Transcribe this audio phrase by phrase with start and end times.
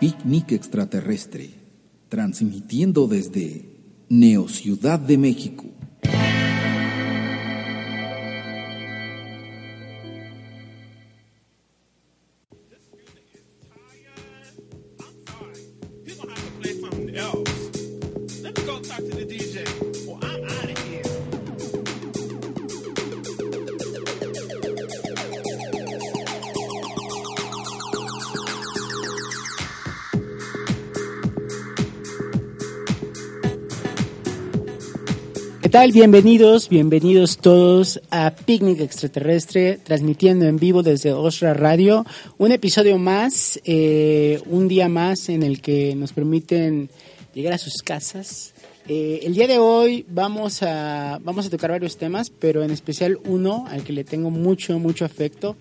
[0.00, 1.50] Picnic extraterrestre,
[2.08, 3.64] transmitiendo desde
[4.08, 5.64] Neo Ciudad de México.
[35.78, 35.92] Tal?
[35.92, 42.04] Bienvenidos, bienvenidos todos a Picnic Extraterrestre, transmitiendo en vivo desde Osra Radio.
[42.36, 46.90] Un episodio más, eh, un día más en el que nos permiten
[47.32, 48.54] llegar a sus casas.
[48.88, 53.16] Eh, el día de hoy vamos a, vamos a tocar varios temas, pero en especial
[53.26, 55.54] uno al que le tengo mucho, mucho afecto.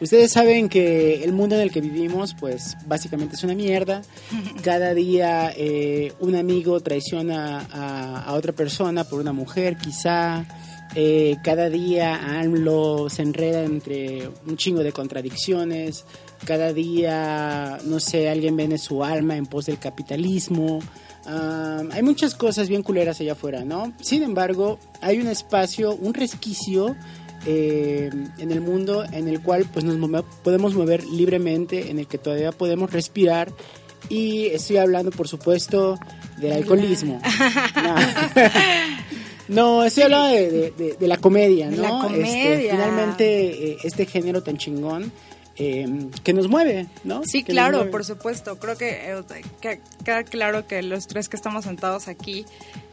[0.00, 4.02] Ustedes saben que el mundo en el que vivimos, pues básicamente es una mierda.
[4.62, 10.46] Cada día eh, un amigo traiciona a, a otra persona por una mujer, quizá.
[10.94, 16.04] Eh, cada día AMLO se enreda entre un chingo de contradicciones.
[16.44, 20.80] Cada día, no sé, alguien vende su alma en pos del capitalismo.
[21.26, 23.92] Ah, hay muchas cosas bien culeras allá afuera, ¿no?
[24.00, 26.96] Sin embargo, hay un espacio, un resquicio
[27.46, 32.06] eh, en el mundo en el cual pues nos move- podemos mover libremente, en el
[32.06, 33.52] que todavía podemos respirar
[34.08, 35.98] y estoy hablando por supuesto
[36.38, 37.20] del alcoholismo.
[39.48, 41.80] No, estoy hablando de, de- de- de la comedia, ¿no?
[41.82, 41.88] la
[42.28, 45.10] Este, finalmente eh, este género tan chingón
[45.58, 45.86] eh,
[46.22, 47.22] que nos mueve, ¿no?
[47.24, 48.58] Sí, Que claro, por supuesto.
[48.58, 49.22] Creo que, eh,
[49.60, 52.44] que- queda claro que los tres que estamos sentados aquí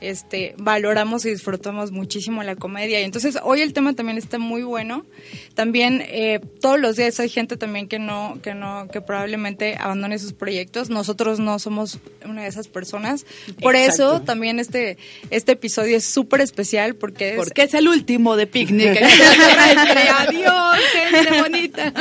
[0.01, 2.99] este, valoramos y disfrutamos muchísimo la comedia.
[3.01, 5.05] Y entonces hoy el tema también está muy bueno.
[5.53, 10.19] También eh, todos los días hay gente también que no, que no, que probablemente abandone
[10.19, 10.89] sus proyectos.
[10.89, 13.25] Nosotros no somos una de esas personas.
[13.61, 14.15] Por Exacto.
[14.15, 14.97] eso también este,
[15.29, 18.99] este episodio es súper especial porque es Porque es el último de picnic.
[20.17, 21.93] Adiós, gente bonita.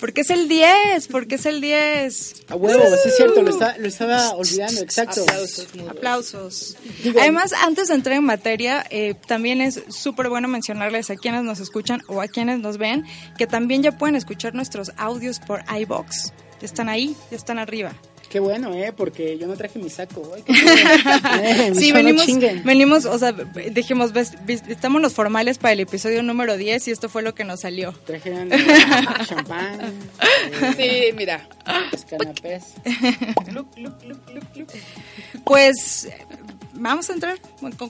[0.00, 2.34] Porque es el 10, porque es el 10.
[2.48, 5.22] A huevo, sí es cierto, lo, está- lo estaba olvidando, exacto.
[5.22, 6.76] Aplausos, muy Aplausos.
[7.04, 11.42] Digo- Además, antes de entrar en materia, eh, también es súper bueno mencionarles a quienes
[11.44, 13.04] nos escuchan o a quienes nos ven
[13.38, 16.32] que también ya pueden escuchar nuestros audios por iBox.
[16.60, 17.92] Ya están ahí, ya están arriba.
[18.30, 18.92] Qué bueno, ¿eh?
[18.96, 20.32] Porque yo no traje mi saco.
[20.34, 20.44] Ay.
[21.42, 22.24] Eh, Sí, venimos,
[22.64, 26.90] venimos, o sea, dijimos, ves, ves, estamos los formales para el episodio número 10 y
[26.92, 27.92] esto fue lo que nos salió.
[28.06, 28.58] Trajeron eh,
[29.26, 31.48] champán, eh, Sí, mira.
[31.92, 32.74] los canapés.
[35.44, 36.08] Pues,
[36.80, 37.38] vamos a entrar.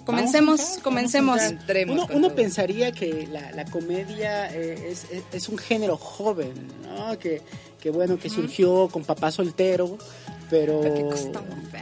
[0.05, 1.41] Comencemos, a entrar, comencemos.
[1.43, 1.91] entrar.
[2.15, 6.53] Uno, pensaría que la, la comedia eh, es, es- es un género joven,
[6.83, 7.19] ¿no?
[7.19, 7.41] Que,
[7.81, 9.97] que bueno, que surgió con papá soltero,
[10.51, 10.81] pero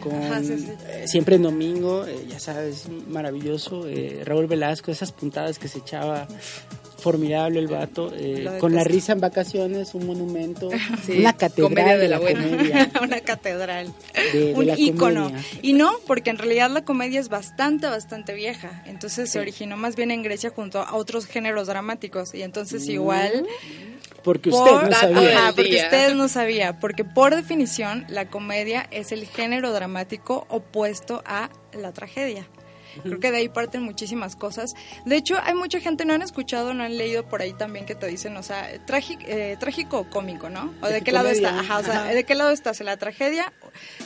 [0.01, 0.69] con, Ajá, sí, sí.
[0.87, 3.89] eh, siempre en domingo, eh, ya sabes, maravilloso.
[3.89, 6.29] eh, Raúl Velasco, esas puntadas que se echaba.
[6.99, 10.69] Formidable el vato, eh, con la risa en vacaciones, un monumento,
[11.07, 12.43] Sí, una catedral comedia de, de la, la buena.
[12.45, 12.91] comedia.
[13.03, 13.93] Una catedral.
[14.33, 15.25] De- de un la ícono.
[15.29, 15.45] comedia.
[15.63, 18.83] Y no, porque en realidad la comedia es bastante, bastante vieja.
[18.87, 22.35] Entonces se originó más bien en Grecia junto a otros géneros dramáticos.
[22.35, 23.47] Y entonces igual...
[24.25, 25.39] Porque por- usted no sabía.
[25.39, 25.85] Ajá, porque día.
[25.85, 26.81] ustedes no sabía.
[26.81, 32.47] Porque por definición la comedia es el género dramático opuesto a la tragedia.
[33.03, 34.75] Creo que de ahí parten muchísimas cosas.
[35.05, 37.95] De hecho, hay mucha gente, no han escuchado, no han leído por ahí también que
[37.95, 39.23] te dicen, o sea, trágico,
[39.59, 40.73] trágico o cómico, ¿no?
[40.83, 42.15] O de qué lado está, ajá, o sea, Ajá.
[42.15, 42.81] ¿de qué lado estás?
[42.81, 43.53] ¿En la tragedia?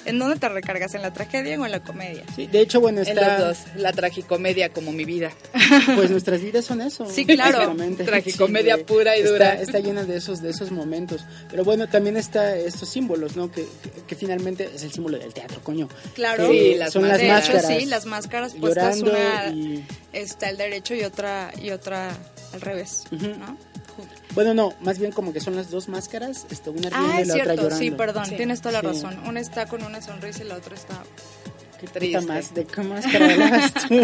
[0.05, 0.95] ¿En dónde te recargas?
[0.95, 2.25] ¿En la tragedia o en la comedia?
[2.35, 3.39] Sí, de hecho, bueno, En está...
[3.39, 3.75] los dos.
[3.77, 5.31] La tragicomedia como mi vida.
[5.97, 7.07] Pues nuestras vidas son eso.
[7.07, 7.75] Sí, claro.
[8.05, 8.87] Tragicomedia güey.
[8.87, 9.55] pura y Está- dura.
[9.61, 11.25] Está, llena de esos, de esos momentos.
[11.51, 13.51] Pero bueno, también está estos símbolos, ¿no?
[13.51, 15.89] Que, que, que finalmente es el símbolo del teatro, coño.
[16.15, 16.49] Claro.
[16.51, 17.67] Sí, las son las de hecho, máscaras.
[17.67, 19.85] sí, las máscaras puestas Una y...
[20.13, 22.11] está al derecho y otra y otra
[22.53, 23.05] al revés.
[24.35, 27.23] Bueno, no, más bien como que son las dos máscaras, este, una riendo Ah, y
[27.23, 27.85] es la otra cierto, llorando.
[27.85, 28.37] sí, perdón, Sí.
[28.37, 28.87] tienes toda la Sí.
[28.87, 29.19] razón.
[29.29, 31.03] Una está con una sonrisa y la otra está
[31.81, 32.21] ¿Qué Triste.
[32.23, 32.55] más?
[32.55, 33.95] ¿De qué máscara hablabas tú?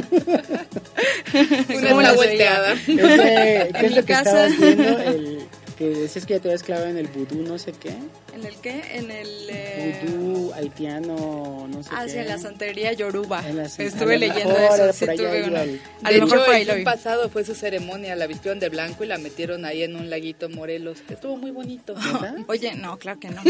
[1.77, 2.75] Una ¿Cómo está volteada.
[2.85, 4.47] ¿Qué En es mi lo que casa.
[4.47, 4.99] estabas viendo?
[5.01, 5.47] El,
[5.79, 7.91] que decías que ya te habías clavado en el vudú, no sé qué.
[8.35, 8.83] ¿En el qué?
[8.95, 12.11] En el eh, Vudú haitiano, no sé Ah, qué.
[12.13, 13.43] sí, en la santería yoruba.
[13.49, 15.61] En la Estuve a leyendo mejor eso, sí tuve una.
[15.61, 16.85] A de lo mejor hecho, por ahí el lo vi.
[16.85, 20.49] pasado fue su ceremonia, la vistieron de blanco y la metieron ahí en un laguito
[20.49, 20.99] Morelos.
[21.09, 21.95] Estuvo muy bonito.
[22.13, 22.37] ¿Verdad?
[22.49, 23.41] Oye, no, claro que no.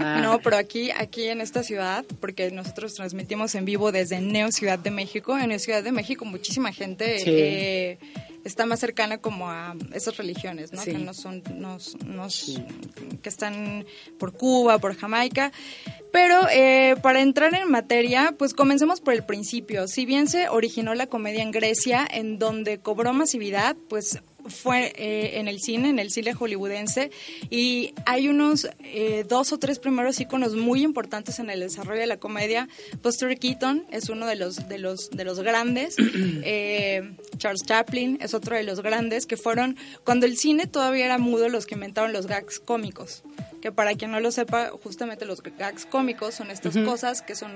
[0.00, 0.20] Ah.
[0.22, 4.78] No, pero aquí, aquí en esta ciudad, porque nosotros transmitimos en vivo desde Neo Ciudad
[4.78, 5.38] de México.
[5.38, 7.24] En Neo Ciudad de México muchísima gente Sí.
[7.30, 7.98] eh,
[8.44, 10.80] está más cercana como a esas religiones, ¿no?
[10.82, 10.92] Sí.
[10.92, 12.28] Que no son, no, no-
[13.22, 13.84] que están
[14.18, 15.50] por Cuba, por Jamaica.
[16.12, 19.88] Pero eh, para entrar en materia, pues comencemos por el principio.
[19.88, 25.38] Si bien se originó la comedia en Grecia, en donde cobró masividad, pues fue eh,
[25.38, 27.10] en el cine, en el cine hollywoodense,
[27.50, 32.06] y hay unos eh, dos o tres primeros íconos muy importantes en el desarrollo de
[32.06, 32.68] la comedia.
[33.02, 35.96] Buster Keaton es uno de los de los de los grandes,
[36.44, 41.18] eh, Charles Chaplin es otro de los grandes que fueron cuando el cine todavía era
[41.18, 43.22] mudo los que inventaron los gags cómicos
[43.64, 47.50] que para quien no lo sepa, justamente los gags cómicos son estas cosas que son,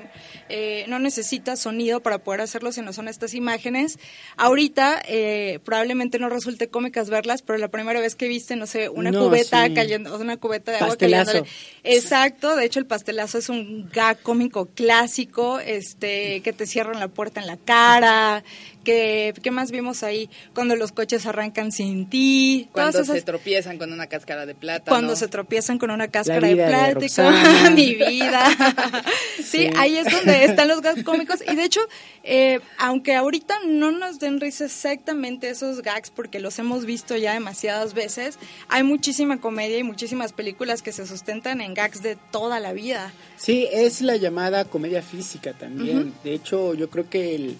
[0.49, 3.99] eh, no necesitas sonido para poder hacerlo, sino son estas imágenes.
[4.39, 8.89] Ahorita eh, probablemente no resulte cómicas verlas, pero la primera vez que viste, no sé,
[8.89, 9.75] una No, cubeta sí.
[9.75, 11.33] cayendo, una cubeta de agua Pastelazo.
[11.33, 11.51] cayendo.
[11.83, 17.09] Exacto, de hecho el pastelazo es un gag cómico clásico, este, que te cierran la
[17.09, 18.45] puerta en la cara,
[18.85, 20.31] que, ¿qué más vimos ahí?
[20.55, 24.89] Cuando los coches arrancan sin ti, Cuando se tropiezan con una cáscara de plata.
[24.89, 27.29] cuando se tropiezan con una cáscara La de vida de plástico,
[27.75, 28.45] mi vida.
[29.39, 29.71] sí, Sí.
[29.77, 31.41] ahí es donde están los gags cómicos.
[31.51, 31.81] Y de hecho,
[32.23, 37.33] eh, aunque ahorita no nos den risa exactamente esos gags, porque los hemos visto ya
[37.35, 38.39] demasiadas veces,
[38.69, 43.13] hay muchísima comedia y muchísimas películas que se sustentan en gags de toda la vida.
[43.37, 46.13] Sí, es la llamada comedia física también.
[46.25, 47.57] De hecho, yo creo que el,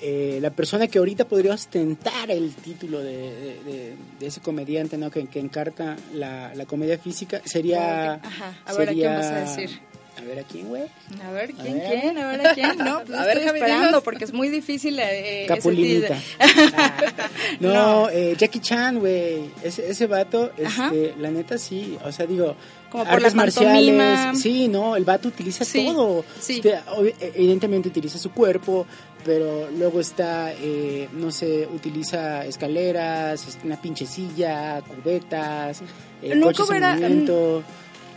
[0.00, 4.96] eh, la persona que ahorita podría ostentar el título de, de- de- de ese comediante
[4.96, 5.10] ¿no?
[5.10, 8.14] que, que encarta la, la comedia física sería...
[8.14, 9.80] Ajá, a ver, ¿a quién vas a decir?
[10.18, 10.82] A ver, ¿a quién, güey?
[11.24, 12.00] A ver, A ¿quién, ver.
[12.00, 12.18] quién?
[12.18, 12.78] A ver, ¿a quién?
[12.78, 16.16] No, pues A ver, estoy esperando porque es muy difícil eh, Capulinita.
[16.38, 16.76] título.
[17.60, 18.10] no, No.
[18.10, 19.50] eh, Jackie Chan, güey.
[19.62, 21.96] Ese, ese vato, este, la neta sí.
[22.04, 22.56] O sea, digo,
[22.90, 24.04] Como por artes pantomima.
[24.04, 24.42] marciales.
[24.42, 26.24] Sí, no, el vato utiliza Sí, todo.
[26.40, 26.56] sí.
[26.56, 28.86] Este, obvi- evidentemente utiliza su cuerpo,
[29.24, 35.80] pero luego está, eh, no sé, utiliza escaleras, una pinche silla, cubetas,
[36.22, 37.62] eh, Nunca coches en movimiento.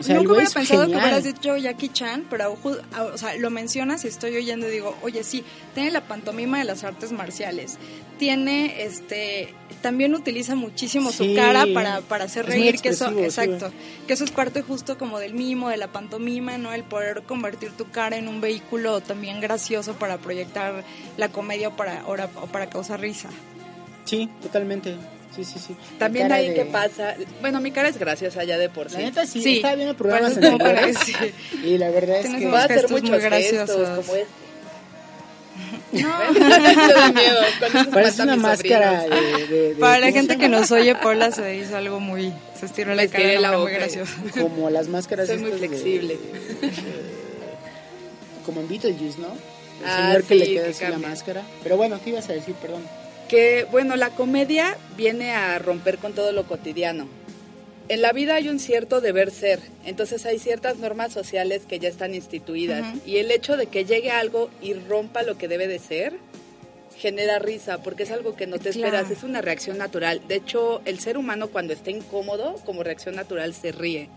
[0.01, 1.03] O sea, Nunca hubiera pensado que genial.
[1.05, 5.23] hubieras dicho Jackie Chan, pero o sea, lo mencionas y estoy oyendo y digo, oye,
[5.23, 5.43] sí,
[5.73, 7.77] tiene la pantomima de las artes marciales.
[8.17, 11.17] Tiene, este, también utiliza muchísimo Sí.
[11.29, 13.19] su cara para, para hacer Es reír, que eso, sí.
[13.19, 13.71] exacto,
[14.07, 16.71] que eso es parte justo como del mimo, de la pantomima, ¿no?
[16.73, 20.83] El poder convertir tu cara en un vehículo también gracioso para proyectar
[21.17, 23.29] la comedia o para, o para causar risa.
[24.11, 24.95] Sí, totalmente.
[25.35, 25.75] Sí, sí, sí.
[25.97, 27.15] También ahí de- que pasa.
[27.39, 29.03] Bueno, mi cara es graciosa ya de por La sí.
[29.05, 31.13] neta sí, Sí, estaba viendo programas como anteriores sí.
[31.63, 32.41] y la verdad es que...
[32.47, 33.89] Puedo hacer gestos muchos graciosos.
[34.05, 34.27] como este.
[35.93, 36.09] No.
[37.93, 39.09] Parece una máscara de,
[39.47, 42.33] de- de- Para la ¿cómo gente que nos oye, Paula se hizo algo muy...
[42.59, 44.11] Se estiró la cara la muy graciosa.
[44.37, 46.17] Como las máscaras Soy muy flexible.
[48.45, 49.27] como en Beetlejuice, ¿no?
[49.27, 51.41] El Ah, señor que sí, le queda que así la máscara.
[51.63, 52.53] Pero bueno, ¿qué ibas a decir?
[52.55, 52.83] Perdón.
[53.31, 57.07] Que, bueno, la comedia viene a romper con todo lo cotidiano.
[57.89, 61.89] En la vida hay un cierto deber ser, entonces hay ciertas normas sociales que ya
[61.89, 65.79] están instituidas y el hecho de que llegue algo y rompa lo que debe de
[65.79, 66.13] ser
[66.97, 68.95] genera risa porque es algo que no te Claro.
[68.97, 70.21] esperas, es una reacción natural.
[70.27, 74.07] De hecho, el ser humano cuando está incómodo, como reacción natural, se ríe.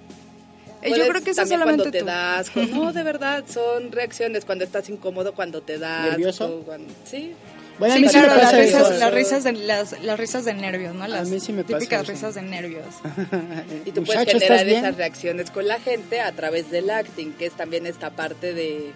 [0.83, 2.05] Eh, Yo creo que eso es también solamente cuando te tú.
[2.07, 2.61] da asco.
[2.71, 6.63] No, de verdad, son reacciones cuando estás incómodo, cuando te da ¿Nervioso?
[6.67, 7.33] cuando- sí.
[7.79, 8.99] Bueno, a Sí, mí sí me claro, las risas, eso.
[8.99, 11.07] las, risas de, las, las risas de nervios, ¿no?
[11.09, 12.13] Las mí sí me pasa típicas eso.
[12.13, 12.87] risas de nervios.
[13.85, 17.33] Y tú Muchacho, puedes ¿estás generar esas reacciones con la gente a través del acting,
[17.33, 18.93] que es también esta parte de,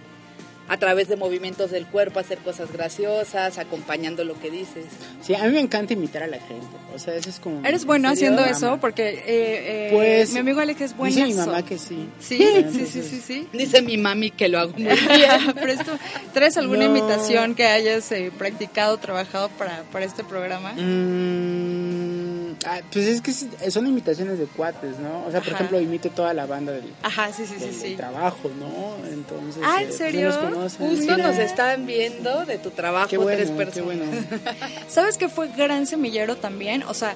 [0.69, 4.85] a través de movimientos del cuerpo, hacer cosas graciosas, acompañando lo que dices.
[5.23, 6.67] Sí, a mí me encanta imitar a la gente.
[6.95, 7.65] O sea, eso es como...
[7.67, 8.79] ¿Eres bueno haciendo eso?
[8.81, 11.15] Porque eh, eh, Pues, mi amigo Alex es bueno.
[11.15, 12.09] Dice mi mamá que sí.
[12.21, 12.39] Sí,
[12.73, 13.49] sí, sí, sí, sí.
[13.53, 15.55] Dice mi mami que lo hago muy bien.
[15.55, 15.93] Pero esto,
[16.35, 16.97] ¿traes alguna No.
[16.97, 20.73] imitación que hayas eh, practicado, trabajado para, para este programa?
[20.75, 25.25] Mm, ah, pues es que sí, son imitaciones de cuates, ¿no?
[25.27, 25.57] O sea, por Ajá.
[25.65, 27.97] ejemplo, imito toda la banda del, Ajá, sí, sí, sí, del- del sí.
[27.97, 29.07] trabajo, ¿no?
[29.11, 29.63] Entonces...
[29.65, 30.29] Ah, eh, ¿en pues, serio?
[30.51, 30.77] nos.
[30.77, 31.17] Justo Mira.
[31.29, 33.97] nos están viendo de tu trabajo Qué bueno, tres qué personas.
[34.09, 34.27] bueno.
[34.89, 36.83] ¿Sabes qué fue gran semillero también?
[36.85, 37.15] O sea,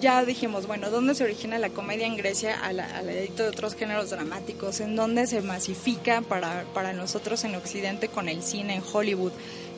[0.00, 3.74] ya dijimos, bueno, ¿dónde se origina la comedia en Grecia al al edicto de otros
[3.74, 4.80] géneros dramáticos?
[4.80, 9.32] ¿En dónde se masifica para, para nosotros en Occidente con el cine en Hollywood?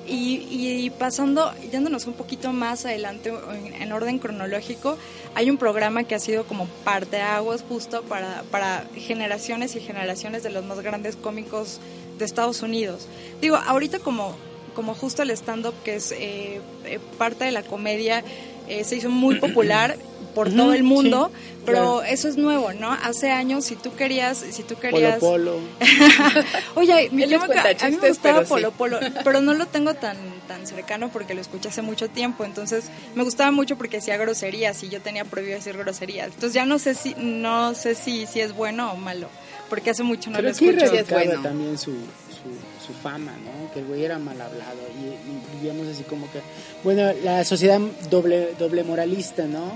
[0.09, 4.97] Y, y pasando, yéndonos un poquito más adelante en, en orden cronológico,
[5.35, 10.51] hay un programa que ha sido como parteaguas justo para, para generaciones y generaciones de
[10.51, 11.81] los más grandes cómicos
[12.19, 13.07] de Estados Unidos.
[13.41, 14.37] Digo, ahorita como,
[14.75, 18.25] como justo el stand-up, que es eh, eh, parte de la comedia,
[18.69, 19.97] eh, se hizo muy popular
[20.37, 22.03] por Ujú, todo el mundo, sí, pero claro.
[22.03, 22.93] eso es nuevo, ¿no?
[22.93, 25.19] Hace años, si tú querías, si tú querías...
[25.19, 25.61] Polo Polo.
[26.75, 28.53] Oye, cuenta que a mí me gustaba pero sí.
[28.53, 32.45] Polo Polo, pero no lo tengo tan tan cercano porque lo escuché hace mucho tiempo,
[32.45, 36.27] entonces me gustaba mucho porque decía groserías y yo tenía prohibido decir groserías.
[36.27, 39.29] Entonces ya no sé si no sé si, si es bueno o malo,
[39.71, 40.95] porque hace mucho no Pero lo aquí escucho.
[40.95, 41.43] Es bueno.
[41.43, 43.73] también su, su, su fama, ¿no?
[43.73, 46.41] Que el güey era mal hablado y, y vivíamos así como que...
[46.85, 49.73] Bueno, la sociedad doble, doble moralista, ¿no?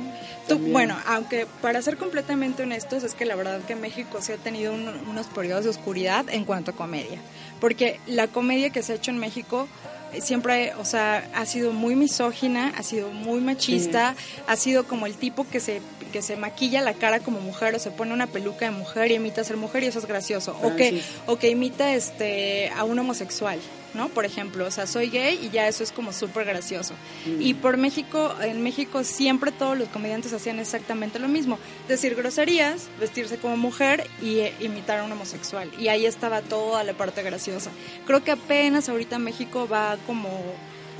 [0.58, 4.36] Tú- bueno, aunque para ser completamente honestos, es que la verdad que México sí ha
[4.36, 7.18] tenido un- unos periodos de oscuridad en cuanto a comedia.
[7.60, 9.68] Porque la comedia que se ha hecho en México
[10.12, 14.16] eh, siempre, o sea, ha sido muy misógina, ha sido muy machista,
[14.48, 15.80] ha sido como el tipo que se
[16.10, 19.14] que se maquilla la cara como mujer o se pone una peluca de mujer y
[19.14, 20.56] imita ser mujer y eso es gracioso.
[20.64, 23.60] O que, o que imita este a un homosexual,
[23.94, 24.08] ¿no?
[24.08, 26.94] Por ejemplo, o sea, soy gay y ya eso es como súper gracioso.
[27.26, 32.88] Y por México, en México siempre todos los comediantes hacían exactamente lo mismo, decir groserías,
[32.98, 35.70] vestirse como mujer y eh, imitar a un homosexual.
[35.78, 37.70] Y ahí estaba toda la parte graciosa.
[38.06, 40.28] Creo que apenas ahorita México va como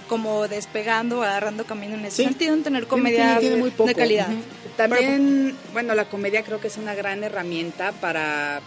[0.09, 2.25] como despegando, agarrando camino en ese Sí.
[2.25, 3.87] sentido, en tener comedia tiene- tiene muy poco.
[3.87, 4.27] de calidad.
[4.29, 4.41] Ujú.
[4.77, 8.61] También, bueno, la comedia creo que es una gran herramienta para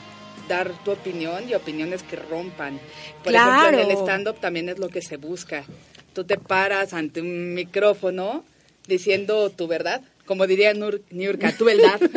[0.47, 2.79] dar tu opinión y opiniones que rompan.
[3.23, 3.51] Por Claro.
[3.55, 5.63] ejemplo, en el stand-up también es lo que se busca.
[6.13, 8.43] Tú te paras ante un micrófono
[8.87, 11.99] diciendo tu verdad, como diría Nur, Niurka, tu verdad.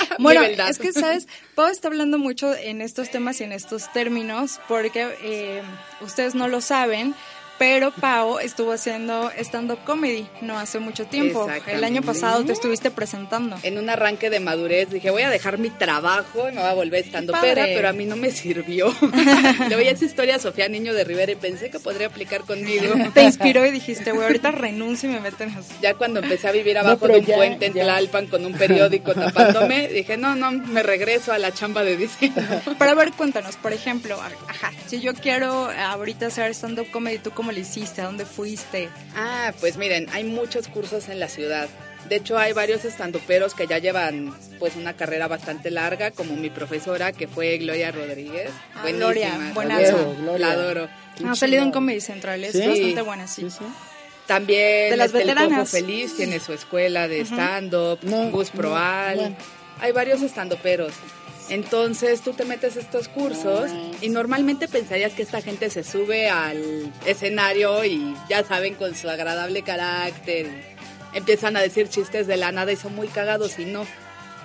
[0.18, 1.26] Bueno, es que, ¿sabes?
[1.54, 5.62] Pau está hablando mucho en estos temas y en estos términos porque eh,
[6.02, 7.14] ustedes no lo saben,
[7.60, 11.46] pero Pau estuvo haciendo stand-up comedy no hace mucho tiempo.
[11.66, 13.54] El año pasado te estuviste presentando.
[13.62, 16.72] En un arranque de madurez dije, voy a dejar mi trabajo y me voy a
[16.72, 17.04] volver
[17.42, 18.94] pera, pero a mí no me sirvió.
[19.68, 22.94] Le oí esa historia a Sofía Niño de Rivera y pensé que podría aplicar conmigo.
[23.14, 25.60] Te inspiró y dijiste, güey, ahorita renuncio y me meten a...
[25.82, 27.82] Ya cuando empecé a vivir abajo de un ya- puente en ya.
[27.82, 32.34] Tlalpan con un periódico tapándome, dije, no, no, me regreso a la chamba de diseño.
[32.78, 37.32] Pero a ver, cuéntanos, por ejemplo, ajá, si yo quiero ahorita hacer stand-up comedy, ¿tú
[37.32, 38.00] cómo lo hiciste?
[38.02, 38.88] ¿A dónde fuiste?
[39.16, 41.68] Ah, pues miren, hay muchos cursos en la ciudad.
[42.08, 46.48] De hecho, hay varios estandoperos que ya llevan pues una carrera bastante larga, como mi
[46.50, 48.50] profesora, que fue Gloria Rodríguez.
[48.74, 49.52] Ah, Buenísima.
[49.52, 49.52] Gloria.
[49.54, 50.46] Gloria, Gloria.
[50.46, 50.88] La adoro.
[51.28, 51.70] Ha salido en.
[51.70, 52.66] Comedy Central, es ¿Sí?
[52.66, 53.42] bastante buena, sí.
[53.42, 53.64] Sí, sí.
[54.26, 55.70] También De las este, veteranas.
[55.70, 59.16] Feliz tiene su escuela de stand-up, No, Gus no, Proal.
[59.16, 59.36] bueno.
[59.80, 60.92] Hay varios estandoperos.
[61.50, 66.30] Entonces tú te metes a estos cursos y normalmente pensarías que esta gente se sube
[66.30, 70.46] al escenario y ya saben con su agradable carácter.
[71.12, 73.84] Empiezan a decir chistes de la nada y son muy cagados y no.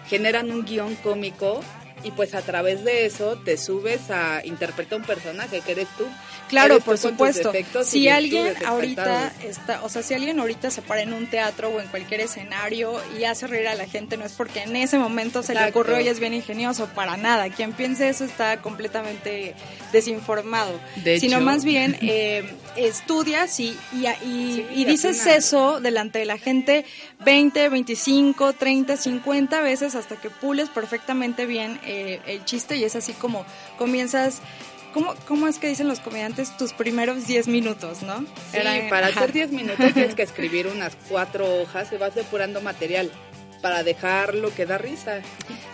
[0.08, 1.62] Generan un guion cómico
[2.06, 6.06] y pues a través de eso te subes a interpretar un personaje que eres tú.
[6.48, 7.52] Claro, Eres por supuesto.
[7.84, 11.82] Si alguien ahorita está, o sea, si alguien ahorita se para en un teatro o
[11.82, 15.42] en cualquier escenario y hace reír a la gente, no es porque en ese momento
[15.44, 17.50] se le ocurrió y es bien ingenioso, para nada.
[17.50, 19.56] Quien piense eso está completamente
[19.92, 20.80] desinformado.
[21.04, 21.46] De Sino hecho.
[21.46, 22.44] más bien eh,
[22.76, 26.86] estudias y, y, y- Sí, y dices eso delante de la gente
[27.24, 31.95] 20, 25, 30, 50 veces hasta que pules perfectamente bien eh,
[32.25, 33.46] el chiste y es así como
[33.78, 34.40] comienzas
[34.94, 38.22] ¿Cómo, ¿Cómo es que dicen los comediantes tus primeros 10 minutos, no?
[38.22, 39.20] Sí, Era- para ajá.
[39.20, 43.12] hacer 10 minutos tienes que escribir unas cuatro hojas y vas depurando material
[43.62, 45.20] para dejar lo que da risa.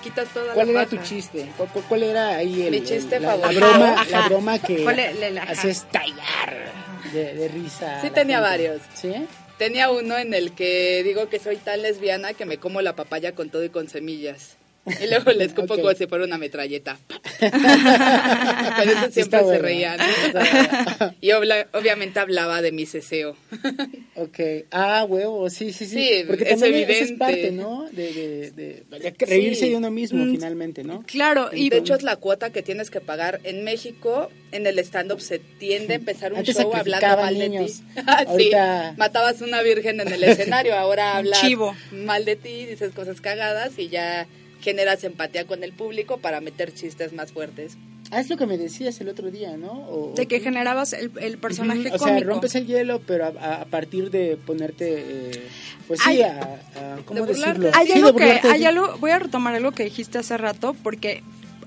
[0.01, 1.48] Quitas toda ¿Cuál la era tu chiste?
[1.56, 3.60] ¿Cuál, cuál- cuál era ahí el, Mi chiste el- la, la favorito.
[3.70, 5.51] broma, Ajá, la broma que ¿Cuál es el- ajá.
[5.51, 6.72] hace estallar
[7.13, 8.01] de, de risa?
[8.01, 8.50] Sí tenía gente?
[8.50, 8.82] varios.
[8.96, 9.13] ¿Sí?
[9.60, 13.36] Tenía uno en el que digo que soy tan lesbiana que me como la papaya
[13.36, 14.58] con todo y con semillas.
[14.86, 15.80] Y luego le escupo Ok.
[15.82, 16.98] como si fuera una metralleta.
[17.40, 19.62] Con eso siempre se bueno.
[19.62, 20.00] reían.
[21.22, 23.36] Y obla- obviamente hablaba de mi ceseo.
[24.14, 24.40] Ok.
[24.72, 25.96] Ah, huevo, sí, sí, sí.
[25.98, 27.18] Sí, Porque es también esa es evidente.
[27.18, 27.88] parte, ¿no?
[27.92, 29.70] De, de, de, de reírse Sí.
[29.72, 30.32] de uno mismo, Mm.
[30.34, 31.02] finalmente, ¿no?
[31.08, 33.40] Claro, y De hecho, es la cuota que tienes que pagar.
[33.46, 37.80] En México, en el stand-up se tiende a empezar un Antes show hablando mal niños.
[37.96, 38.04] de ti.
[38.06, 41.76] Ah, Ahorita- matabas una virgen en el escenario, ahora hablas chivo.
[41.92, 44.28] mal de ti, dices cosas cagadas y ya
[44.62, 47.77] generas empatía con el público para meter chistes más fuertes.
[48.13, 49.72] Ah, es lo que me decías el otro día, ¿no?
[49.72, 52.18] O- de que generabas el, el personaje Ujú, O cómico.
[52.20, 55.48] sea, rompes el hielo, pero a, a- a partir de ponerte, eh,
[55.88, 56.22] pues sí, Ay.
[56.24, 56.41] a,
[56.75, 57.72] a- ¿cómo De decirlo?
[57.74, 58.65] Hay Sí, de algo que, de hay ti.
[58.65, 61.24] algo, voy a retomar algo que dijiste hace rato porque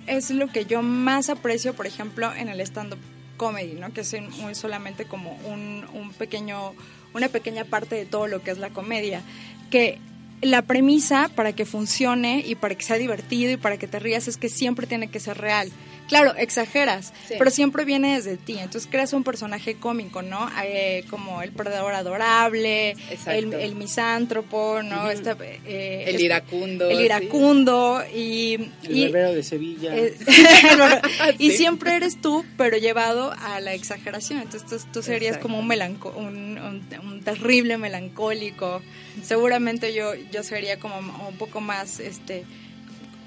[0.06, 2.98] es lo que yo más aprecio, por ejemplo, en el stand-up
[3.38, 3.92] comedy, ¿no?
[3.94, 6.74] Que es muy solamente como un, un pequeño,
[7.14, 9.22] una pequeña parte de todo lo que es la comedia,
[9.70, 9.98] que
[10.42, 14.28] la premisa para que funcione y para que sea divertido y para que te rías
[14.28, 15.70] es que siempre tiene que ser real.
[16.08, 17.34] Claro, exageras, Sí.
[17.38, 18.54] pero siempre viene desde ti.
[18.58, 20.50] Entonces creas un personaje cómico, ¿no?
[20.62, 22.94] Eh, como el perdedor adorable,
[23.26, 25.10] el, el misántropo, ¿no?
[25.10, 26.90] Esta, eh, El este- iracundo.
[26.90, 27.02] El sí.
[27.04, 28.54] iracundo y...
[28.82, 29.96] El y- barbero de Sevilla.
[29.96, 30.14] eh,
[31.38, 31.56] y Sí.
[31.56, 34.40] siempre eres tú, pero llevado a la exageración.
[34.42, 35.48] Entonces tú, tú serías Exacto.
[35.48, 38.82] como un, melanco un, un- un terrible melancólico.
[39.22, 42.44] Seguramente yo, yo sería como un poco más este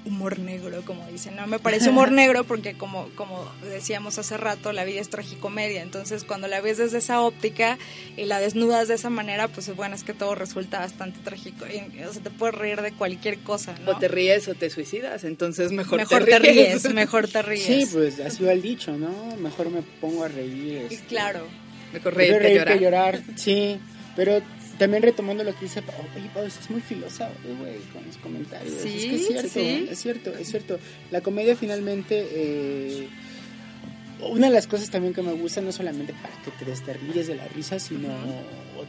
[0.04, 1.36] humor negro, como dicen.
[1.36, 5.82] No me parece humor negro porque como, como decíamos hace rato, la vida es tragicomedia.
[5.82, 7.78] Entonces cuando la ves desde esa óptica
[8.16, 11.66] y la desnudas de esa manera, pues bueno, es que todo resulta bastante trágico.
[11.66, 13.92] Y, O sea, te puedes reír de cualquier cosa, ¿no?
[13.92, 16.92] O te ríes o te suicidas, entonces mejor, mejor te ríes.
[16.94, 17.64] mejor te ríes.
[17.64, 19.36] Sí, pues así va el dicho, ¿no?
[19.36, 20.86] Mejor me pongo a reír.
[20.90, 21.46] Y este, claro.
[21.92, 22.74] Mejor reír que reír llorar.
[22.78, 23.22] que llorar.
[23.36, 23.80] Sí,
[24.16, 24.42] pero
[24.78, 28.74] también retomando lo que dice oye, Pau, es muy filósofo, güey, con los comentarios.
[28.82, 29.88] Sí, es que es cierto, sí.
[29.90, 30.78] es cierto, es cierto.
[31.10, 32.26] La comedia finalmente...
[32.30, 33.08] eh,
[34.20, 37.36] una de las cosas también que me gusta no solamente para que te desterrilles de
[37.36, 38.08] la risa, sino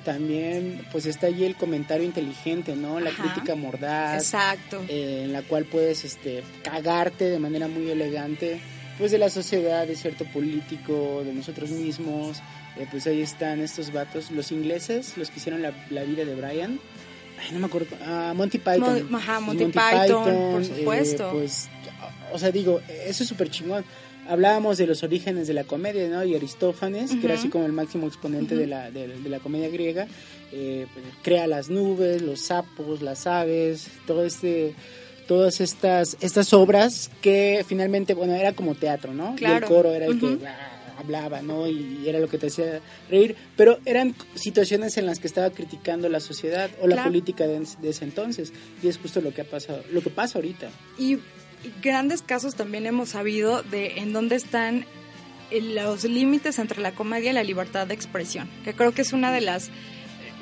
[0.03, 2.99] también pues está allí el comentario inteligente, ¿no?
[2.99, 3.23] La Ajá.
[3.23, 4.83] crítica mordaz, Exacto.
[4.87, 8.59] eh, en la cual puedes este, cagarte de manera muy elegante
[8.97, 12.41] pues de la sociedad, de cierto político, de nosotros mismos.
[12.79, 16.33] Eh, pues ahí están estos vatos, los ingleses, los que hicieron la, la vida de
[16.35, 16.79] Brian.
[17.41, 17.95] Ay, no me acuerdo.
[18.05, 19.07] ah, Monty Python.
[19.13, 21.29] Ajá, Los Monty Python, por supuesto.
[21.31, 21.69] pues,
[22.33, 23.83] o sea, digo, eso es súper chingón.
[24.27, 26.23] Hablábamos de los orígenes de la comedia, ¿no?
[26.23, 29.69] Y Aristófanes, que era así como el máximo exponente de, la, de, de la comedia
[29.69, 30.07] griega,
[30.51, 34.75] eh, pues, crea las nubes, los sapos, las aves, todo este
[35.27, 39.57] todas estas estas obras que finalmente bueno era como teatro no y Claro.
[39.57, 40.39] el coro era el Ujú.
[40.39, 45.05] que ah, hablaba no y era lo que te hacía reír pero eran situaciones en
[45.05, 47.09] las que estaba criticando la sociedad o la Claro.
[47.09, 48.53] política de, de ese entonces
[48.83, 51.17] y es justo lo que ha pasado lo que pasa ahorita Y,
[51.81, 54.85] grandes casos también hemos sabido de en dónde están
[55.51, 59.11] eh, los límites entre la comedia y la libertad de expresión, que creo que es
[59.13, 59.69] una de las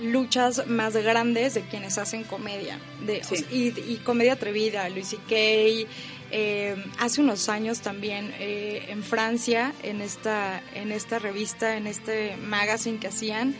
[0.04, 2.78] luchas más grandes de quienes hacen comedia.
[3.06, 3.44] De, Sí.
[3.52, 5.90] y, y comedia atrevida, Luis C.K.,
[6.32, 12.36] eh, hace unos años también eh, en Francia, en esta, en esta revista, en este
[12.38, 13.56] magazine que hacían,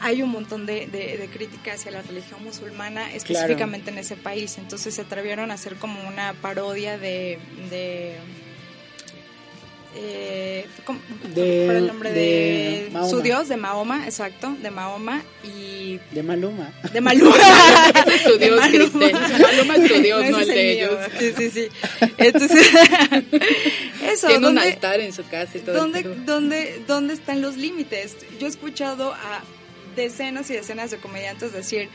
[0.00, 4.56] hay un montón de, de, de crítica hacia la religión musulmana, específicamente en ese país.
[4.58, 7.38] Entonces se atrevieron a hacer como una parodia de...
[7.70, 8.16] de
[9.96, 11.00] eh, ¿cómo?
[11.34, 15.77] De- el nombre de, su dios, de Mahoma, exacto, de Mahoma y
[16.12, 17.36] de Maluma de Maluma.
[18.28, 18.68] De Dios, Maluma.
[19.08, 19.40] Cristian.
[19.42, 20.90] Maluma es tu Dios, no el es de ellos.
[21.18, 21.68] Sí, sí, sí.
[22.18, 22.68] Entonces,
[24.02, 25.74] eso, Tiene un ¿dónde- altar en su casa y todo.
[25.76, 28.16] ¿Dónde, dónde, ¿Dónde están los límites?
[28.38, 29.42] Yo he escuchado a
[29.96, 31.88] decenas y decenas de comediantes decir,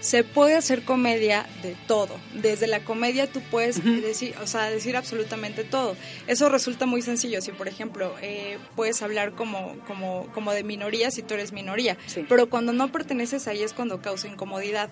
[0.00, 2.16] se puede hacer comedia de todo.
[2.34, 5.96] Desde la comedia tú puedes decir, o sea, decir absolutamente todo.
[6.26, 7.40] Eso resulta muy sencillo.
[7.40, 11.96] Si, por ejemplo, eh, puedes hablar como, como, como de minoría si tú eres minoría.
[12.06, 12.24] Sí.
[12.28, 14.90] Pero cuando no perteneces ahí es cuando causa incomodidad.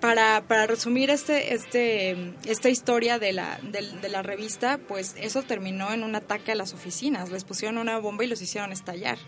[0.00, 5.92] Para, para resumir este, este, esta historia de la, de la revista, pues eso terminó
[5.92, 7.28] en un ataque a las oficinas.
[7.30, 9.18] Les pusieron una bomba y los hicieron estallar.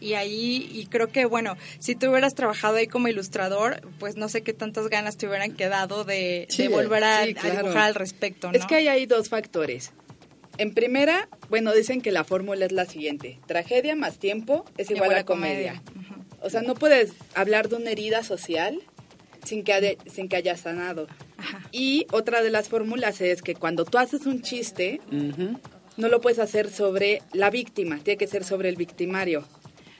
[0.00, 4.28] Y ahí, y creo que, bueno, si tú hubieras trabajado ahí como ilustrador, pues no
[4.28, 7.84] sé qué tantas ganas te hubieran quedado de, Sí, de volver a, sí, a dibujar
[7.84, 8.58] al respecto, ¿no?
[8.58, 9.92] Es que ahí hay dos factores.
[10.58, 13.40] En primera, bueno, dicen que la fórmula es la siguiente.
[13.46, 15.82] Tragedia más tiempo es igual, a comedia.
[16.42, 18.78] O sea, no puedes hablar de una herida social
[19.44, 21.06] sin que, haya- sin que haya sanado.
[21.38, 21.60] Ajá.
[21.72, 25.00] Y otra de las fórmulas es que cuando tú haces un chiste,
[25.96, 29.44] no lo puedes hacer sobre la víctima, tiene que ser sobre el victimario.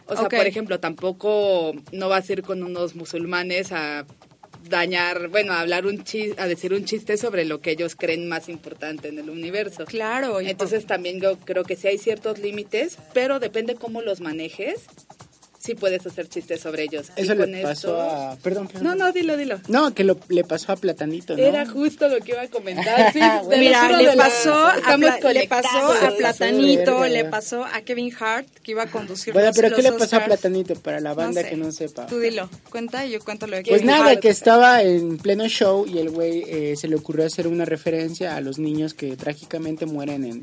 [0.06, 4.04] O sea, por ejemplo, tampoco no vas a ir con unos musulmanes a
[4.68, 8.28] dañar, bueno, a hablar un chiste, a decir un chiste sobre lo que ellos creen
[8.28, 9.84] más importante en el universo.
[9.84, 10.40] Claro.
[10.40, 14.86] Entonces también yo creo que sí hay ciertos límites, pero depende cómo los manejes,
[15.64, 17.06] sí puedes hacer chistes sobre ellos.
[17.16, 18.84] Y eso con le pasó esto- a perdón, perdón.
[18.84, 19.60] No, no, dilo, dilo.
[19.68, 23.12] no que lo, le pasó a Platanito no Era justo lo que iba a comentar.
[23.12, 23.18] Sí,
[23.58, 24.96] Mira, le la- pasó, a
[25.32, 27.08] le pasó a Platanito, verga.
[27.08, 30.16] le pasó a Kevin Hart, que iba a conducir bueno los, pero qué le pasó
[30.16, 30.24] a.
[30.24, 31.48] Platanito para la banda sé.
[31.50, 34.20] que no sepa Tú dilo, cuenta y yo cuento lo que Pues nada, Hart.
[34.20, 38.36] que estaba en pleno show y el güey eh, se le ocurrió hacer una referencia
[38.36, 40.42] a los niños que trágicamente mueren en,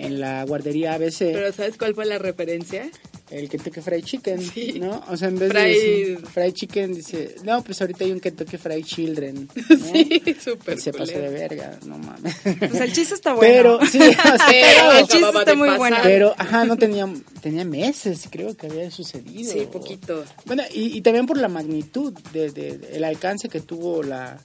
[0.00, 2.90] en la guardería ABC, Pero ¿sabes cuál fue la referencia?
[3.30, 4.80] el Kentucky Fried Chicken, Sí.
[4.80, 5.04] ¿no?
[5.08, 8.18] O sea, en vez Fried- de decir Fried Chicken, dice, no, pues ahorita hay un
[8.18, 9.76] Kentucky Fried Children, ¿no?
[9.92, 12.34] Sí, súper Se pasó de verga, no mames.
[12.42, 13.78] Pues el chiste está bueno.
[13.78, 15.96] Pero, sí, o sea, Pero el chiste está muy bueno.
[16.02, 17.08] pero, ajá, no tenía,
[17.40, 19.52] tenía meses, creo que había sucedido.
[19.52, 20.24] Sí, poquito.
[20.46, 24.40] Bueno, y, y también por la magnitud, de, de- de- el alcance que tuvo la...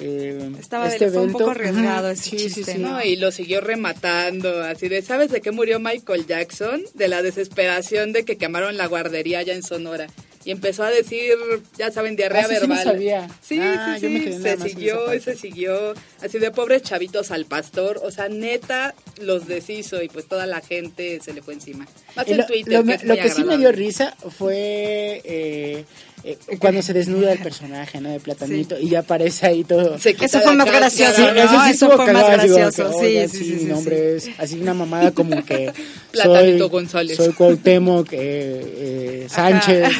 [0.00, 1.38] eh, Estaba este fue un evento.
[1.38, 2.78] poco arriesgado ese sí, sí, chiste, sí.
[2.78, 6.82] No, y lo siguió rematando, así de, ¿sabes de qué murió Michael Jackson?
[6.94, 10.06] De la desesperación de que quemaron la guardería allá en Sonora.
[10.46, 11.32] Y empezó a decir,
[11.78, 12.84] ya saben, diarrea Ah, sí, sí no verbal.
[12.84, 13.28] sabía.
[13.40, 15.94] Sí, Ah, sí, sí, se siguió y se siguió.
[16.20, 20.60] Así de pobres chavitos al pastor, o sea, neta los deshizo y pues toda la
[20.60, 21.86] gente se le fue encima.
[22.14, 25.86] Más en lo, Twitter, lo que lo sí me dio risa fue eh,
[26.24, 28.08] eh, cuando se desnuda el personaje, ¿no?
[28.10, 29.96] De Platanito, y ya aparece ahí todo.
[29.96, 31.28] Eso fue más gracioso, Sí, ¿no?
[31.42, 35.10] eso sí Eso fue más gracioso, que, sí, sí, sí, nombre es así una mamada
[35.12, 35.70] como que
[36.12, 37.16] Platanito soy, González.
[37.16, 39.88] soy Cuauhtémoc eh, eh, Sánchez.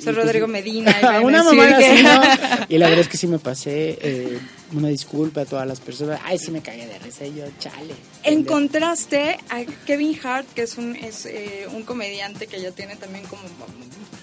[0.00, 2.20] Soy pues, Rodrigo Medina, y una mamada que- así, ¿no?
[2.70, 4.38] Y la verdad es que sí me pasé, eh,
[4.72, 6.20] una disculpa a todas las personas.
[6.24, 7.94] Ay, sí me cagué de risa yo, chale.
[8.22, 12.96] En contraste a Kevin Hart, que es un es eh, un comediante que ya tiene
[12.96, 13.42] también como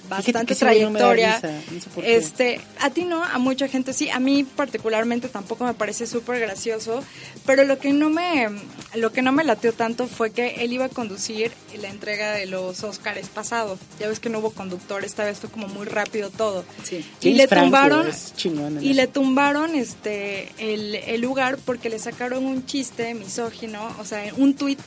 [0.10, 1.40] bastante trayectoria.
[1.42, 5.74] no sé este, a ti no, a mucha gente sí, a mí particularmente tampoco me
[5.74, 7.04] parece súper gracioso,
[7.46, 8.48] pero lo que no me
[8.96, 12.46] lo que no me lateó tanto fue que él iba a conducir la entrega de
[12.46, 13.78] los Oscars pasado.
[14.00, 16.64] Ya ves que no hubo conductor, esta vez fue como muy rápido todo.
[16.84, 16.98] Sí.
[16.98, 18.94] Y James le Franco tumbaron y eso.
[18.96, 24.56] le tumbaron este el, el lugar porque le sacaron un chiste misógino, o sea, un
[24.56, 24.80] tuit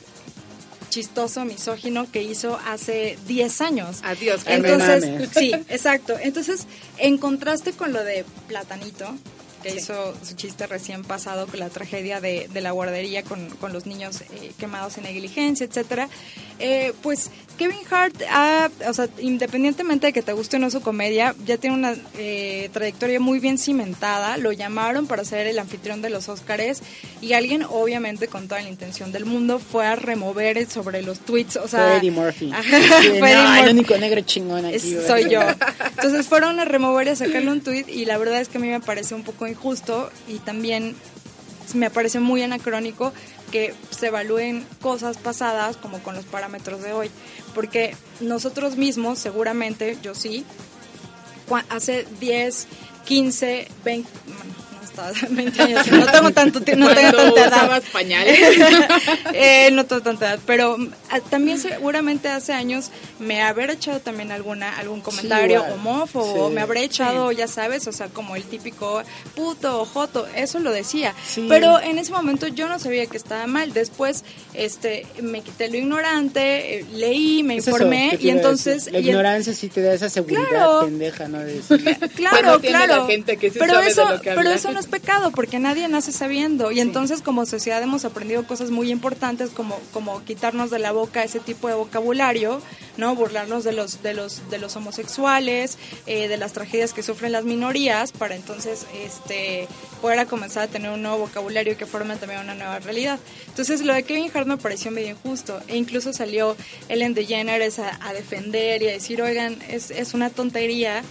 [0.91, 4.01] chistoso misógino que hizo hace 10 años.
[4.03, 6.15] Adiós, Entonces, sí, exacto.
[6.21, 6.67] Entonces,
[6.99, 9.15] en contraste con lo de Platanito,
[9.63, 9.77] que Sí.
[9.77, 13.85] hizo su chiste recién pasado con la tragedia de, de la guardería con, con los
[13.85, 16.09] niños eh, quemados en negligencia, etcétera,
[16.57, 20.81] eh, pues Kevin Hart, ha- o sea, independientemente de que te guste o no su
[20.81, 24.37] comedia, ya tiene una eh, trayectoria muy bien cimentada.
[24.37, 26.81] Lo llamaron para ser el anfitrión de los Óscares
[27.21, 31.57] y alguien, obviamente, con toda la intención del mundo, fue a remover sobre los tweets,
[31.57, 32.51] o sea, Fue Eddie Murphy.
[32.51, 32.63] Ajá,
[33.01, 34.75] Sí, no, el único negro chingón aquí.
[34.77, 35.41] Es- soy yo.
[35.95, 38.61] Entonces fueron a remover y a sacarle un tweet y la verdad es que a
[38.61, 40.95] mí me parece un poco injusto y también
[41.73, 43.13] me parece muy anacrónico
[43.51, 47.11] que se evalúen cosas pasadas como con los parámetros de hoy.
[47.53, 50.45] Porque nosotros mismos, seguramente, yo sí,
[51.69, 52.67] hace 10,
[53.05, 54.09] 15, 20,
[55.01, 57.57] no estaba 20 años, no tengo tanto tiempo, no tengo tanta edad.
[57.57, 58.39] usabas pañales.
[59.33, 63.99] Eh, no tengo tanta edad, pero mm, a- también seguramente hace años me habré echado
[63.99, 65.71] también alguna algún comentario igual.
[65.73, 66.53] homófobo, Sí.
[66.55, 69.01] me habré echado, ya sabes, o sea, como el típico
[69.35, 71.13] puto o joto, eso lo decía.
[71.25, 71.45] Sí.
[71.49, 73.73] Pero en ese momento yo no sabía que estaba mal.
[73.73, 78.91] Después este me quité lo ignorante, eh, leí, me informé y entonces.
[78.91, 80.81] La y el- ignorancia sí te da esa seguridad Claro.
[80.85, 81.39] pendeja, ¿no?
[81.39, 81.61] De
[82.15, 83.07] Claro, la claro.
[83.07, 84.55] gente que sí pero sabe de eso, lo que pero habla.
[84.55, 86.71] eso no es pecado porque nadie nace sabiendo.
[86.71, 91.23] Y entonces como sociedad hemos aprendido cosas muy importantes como como quitarnos de la boca
[91.23, 92.61] ese tipo de vocabulario,
[92.97, 97.31] no burlarnos de los de los de los homosexuales, eh, de las tragedias que sufren
[97.31, 99.67] las minorías para entonces este
[100.01, 103.19] poder a comenzar a tener un nuevo vocabulario que forme también una nueva realidad.
[103.47, 105.59] Entonces lo de Kevin Hart me pareció medio injusto.
[105.67, 106.55] E incluso salió
[106.89, 111.03] Ellen DeGeneres a, a defender y a decir, oigan, es, es una tontería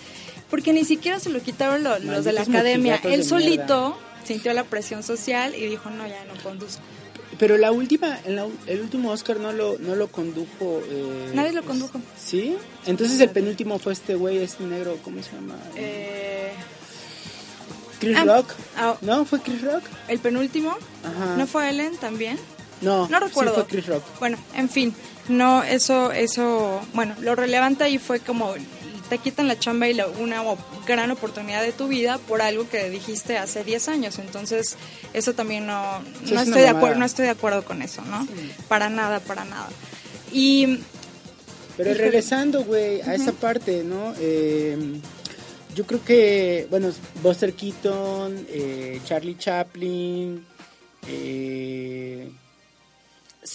[0.51, 3.01] porque ni siquiera se lo quitaron lo- los de la academia.
[3.05, 6.83] Él solito sintió la presión social y dijo, no, ya no conduzco.
[7.39, 10.83] Pero la última, en la- el último Oscar no lo, no lo condujo.
[10.91, 11.99] eh, Nadie lo condujo.
[12.19, 12.57] ¿Sí?
[12.87, 15.57] Entonces el penúltimo fue este güey, este negro, ¿cómo se llama?
[15.77, 16.53] Eh,
[17.99, 18.53] Chris ah, Rock.
[18.77, 19.25] ah, ¿No?
[19.25, 19.83] ¿Fue Chris Rock?
[20.09, 21.37] el penúltimo, Ajá.
[21.37, 22.39] ¿no fue Ellen también?
[22.83, 23.55] No, No recuerdo.
[23.55, 24.03] Sí fue Chris Rock.
[24.19, 24.95] Bueno, en fin,
[25.29, 28.55] no, eso, eso, bueno, lo relevante ahí fue como
[29.11, 30.43] te quitan la chamba y la- una
[30.87, 34.19] gran oportunidad de tu vida por algo que dijiste hace 10 años.
[34.19, 34.77] Entonces,
[35.13, 38.01] eso también no, Sí, no, es estoy de acuerdo, no estoy de acuerdo con eso,
[38.03, 38.27] ¿no?
[38.69, 39.69] Para nada, para nada.
[40.33, 40.79] Y
[41.77, 44.15] Pero regresando, güey, a esa parte, ¿no?
[44.21, 44.79] Eh,
[45.75, 46.91] yo creo que, bueno,
[47.23, 50.45] Buster Keaton, eh, Charlie Chaplin,
[51.07, 52.31] eh,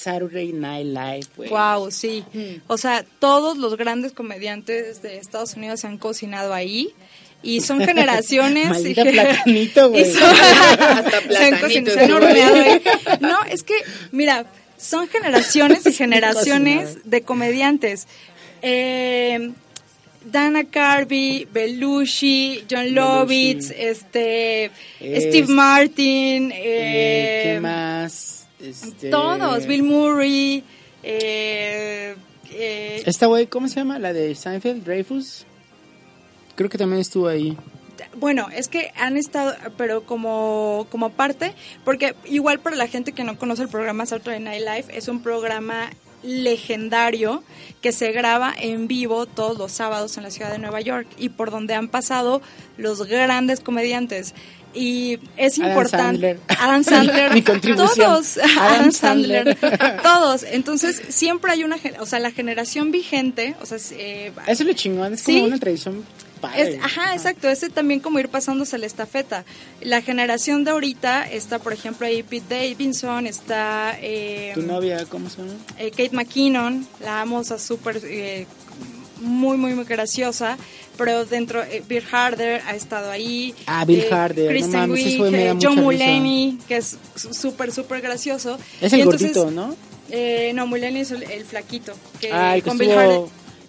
[0.06, 1.50] Saturday Night Live.
[1.50, 2.24] Wow, sí.
[2.68, 6.94] O sea, todos los grandes comediantes de Estados Unidos se han cocinado ahí
[7.42, 8.70] y son generaciones.
[8.70, 10.04] Maldita y, platanito, güey.
[10.04, 10.22] Hasta
[11.12, 12.82] se han platanito cocinado, se han horneado ahí.
[13.20, 13.74] No, es que,
[14.12, 14.46] mira,
[14.78, 18.08] son generaciones y generaciones de comediantes.
[18.62, 19.52] Eh,
[20.32, 27.95] Dana Carvey, Belushi, John Lovitz, este, Es- Steve Martin, Eh, eh, ¿Qué más?
[28.66, 30.64] Este, todos, Bill Murray,
[31.04, 32.16] eh,
[32.52, 34.00] eh, Esta güey, ¿cómo se llama?
[34.00, 35.46] La de Seinfeld, Dreyfus.
[36.56, 37.58] Creo que también estuvo ahí.
[38.16, 43.24] bueno, es que han estado, pero como, como parte, porque igual para la gente que
[43.24, 45.90] no conoce el programa Saturday Night Live, es un programa
[46.24, 47.44] legendario
[47.82, 51.30] que se graba en vivo todos los sábados en la ciudad de Nueva York y
[51.30, 52.42] por donde han pasado
[52.78, 54.34] los grandes comediantes.
[54.76, 56.04] Y es Adam importante.
[56.06, 56.40] Sandler.
[56.60, 57.34] Adam Sandler.
[57.34, 58.08] Mi contribución.
[58.08, 58.38] Todos.
[58.38, 59.58] Adam Adam Sandler.
[59.60, 60.02] Sandler.
[60.04, 60.44] Todos.
[60.44, 61.78] Entonces, siempre hay una.
[62.00, 63.56] O sea, la generación vigente.
[63.62, 65.34] O sea, eh, Eso es lo chingón, es Sí.
[65.36, 66.04] como una tradición
[66.56, 67.50] es- ajá, exacto.
[67.50, 69.46] Ese también como ir pasándose la estafeta.
[69.82, 75.28] La generación de ahorita está, por ejemplo, ahí Pete Davidson, está eh, ¿Tu novia cómo
[75.30, 75.54] se llama?
[75.80, 78.46] eh, Kate McKinnon, la amo, o sea, súper, eh,
[79.26, 80.58] muy, muy, muy graciosa.
[80.98, 83.54] Pero dentro, eh, Bill Harder ha estado ahí.
[83.68, 85.82] Ah, Bill eh, Harder, no Kristen ese Wiig, eh, John risa.
[85.82, 88.58] Mulaney, que es súper, súper gracioso.
[88.80, 89.76] Es Y el entonces, gordito, ¿no?
[90.10, 91.94] Eh, no, Mulaney es el, el flaquito.
[92.22, 93.22] Que ah, el que con Bill Harder.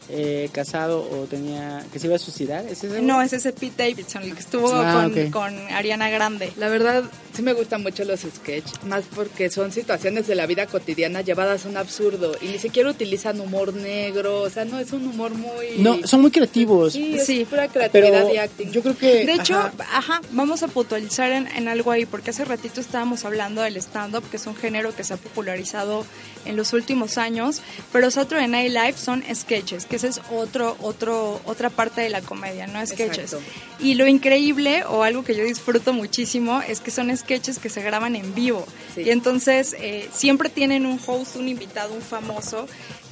[0.09, 1.85] eh, casado o tenía...
[1.93, 3.03] que se iba a suicidar, ¿es ese?
[3.03, 6.53] No, es ese Pete Davidson, el que estuvo Ah, con Ariana Grande.
[6.59, 7.03] La verdad,
[7.37, 11.67] sí me gustan mucho los sketches, más porque son situaciones de la vida cotidiana llevadas
[11.67, 15.33] a un absurdo y ni siquiera utilizan humor negro, o sea, no es un humor
[15.35, 15.77] muy...
[15.79, 16.95] No, son muy creativos.
[16.95, 18.71] Sí, es Sí, pura creatividad pero y acting.
[18.71, 19.27] yo creo que...
[19.27, 23.25] De hecho, ajá, ajá, vamos a puntualizar en, en algo ahí, porque hace ratito estábamos
[23.25, 26.07] hablando del stand-up, que es un género que se ha popularizado
[26.47, 27.61] en los últimos años,
[27.93, 32.23] pero Saturday Night Live son sketches, que ese es otro, otro, otra parte de la
[32.23, 33.35] comedia, no sketches.
[33.35, 33.45] Exacto.
[33.79, 37.83] Y lo increíble, o algo que yo disfruto muchísimo, es que son sketches que se
[37.83, 38.67] graban en vivo.
[38.95, 39.03] Sí.
[39.03, 42.67] Y entonces eh, siempre tienen un host, un invitado, un famoso,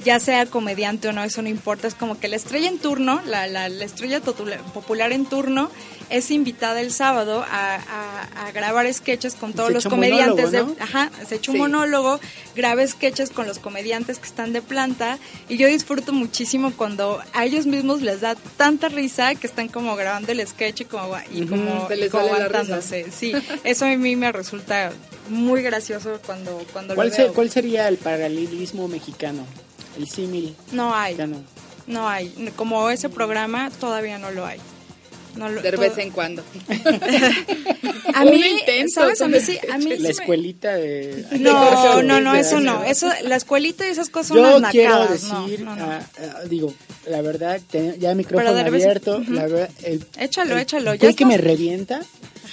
[0.05, 1.87] ya sea comediante o no, eso no importa.
[1.87, 5.69] Es como que la estrella en turno, la, la, la estrella popular en turno,
[6.11, 10.51] es invitada el sábado a, a- a grabar sketches con todos Se los comediantes.
[10.51, 10.75] de, ¿no?
[10.79, 11.61] ajá, se echa un Sí.
[11.61, 12.19] monólogo,
[12.55, 15.17] graba sketches con los comediantes que están de planta.
[15.49, 19.95] Y yo disfruto muchísimo cuando a ellos mismos les da tanta risa que están como
[19.95, 23.11] grabando el sketch y como, y como, Se les como aguantándose.
[23.11, 24.91] Sí, eso a mí me resulta
[25.29, 27.33] muy gracioso cuando, cuando ¿cuál, lo se- veo.
[27.33, 29.43] ¿Cuál sería el paralelismo mexicano?
[29.97, 31.43] El símil No hay, mexicano.
[31.87, 32.29] no hay.
[32.55, 34.59] Como ese programa todavía no lo hay.
[35.35, 36.43] No lo- de vez en cuando.
[38.13, 39.21] A mí, intenta, ¿sabes?
[39.21, 41.25] A mí son sí, a mí La sí me- escuelita de...
[41.39, 42.83] No, no, no, eso no.
[42.85, 45.23] Eso, la escuelita y esas cosas son Yo unas quiero nacadas.
[45.23, 45.85] No, decir, no, no.
[45.85, 46.73] ah, ah, digo,
[47.07, 49.33] la verdad, te- ya micrófono de vez- abierto, Ujú.
[49.33, 52.01] la verdad, el, Échalo, el échalo, ya que me revienta,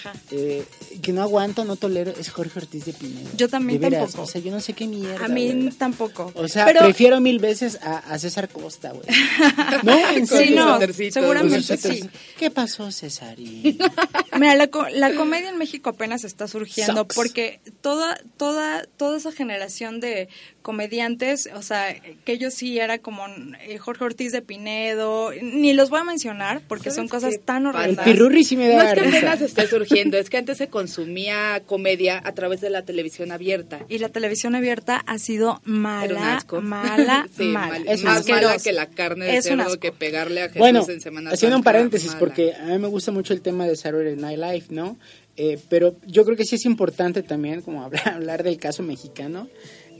[0.04, 0.12] Ajá.
[0.30, 0.64] eh,
[1.02, 3.28] que no aguanto, no tolero, es Jorge Ortiz de Pinedo.
[3.36, 4.22] Yo también De veras, tampoco.
[4.24, 5.24] O sea, yo no sé qué mierda.
[5.24, 6.32] A mí tampoco.
[6.34, 9.04] O sea, Pero- prefiero mil veces a, a César Costa, güey.
[9.82, 10.78] No, en Sí, no,
[11.10, 12.08] seguramente sí.
[12.38, 13.78] ¿Qué pasó, Cesarín?
[14.38, 19.32] Mira, la, co- la comedia en México apenas está surgiendo porque toda, toda, toda esa
[19.32, 20.28] generación de
[20.62, 21.94] comediantes, o sea,
[22.24, 23.26] que ellos sí era como
[23.60, 27.62] eh, Jorge Ortiz de Pinedo, ni los voy a mencionar porque ¿Sabes son cosas tan?
[27.62, 28.04] El horrendas.
[28.04, 29.16] pirurri sí me No da es que risa.
[29.18, 33.80] apenas esté surgiendo, es que antes se consumía comedia a través de la televisión abierta.
[33.88, 36.60] Y la televisión abierta ha sido Era un mala, asco.
[36.60, 37.68] mala, Sí, mala.
[37.78, 38.46] mal- Es más asqueroso.
[38.48, 39.80] mala que la carne de Es un cerdo asco.
[39.80, 42.18] que pegarle a Jesús Bueno, en Semana haciendo un paréntesis, mala.
[42.20, 44.96] porque a mí me gusta mucho el tema de Saturday Night Live, ¿no?
[45.36, 49.48] Eh, pero yo creo que sí es importante también como hablar, hablar del caso mexicano.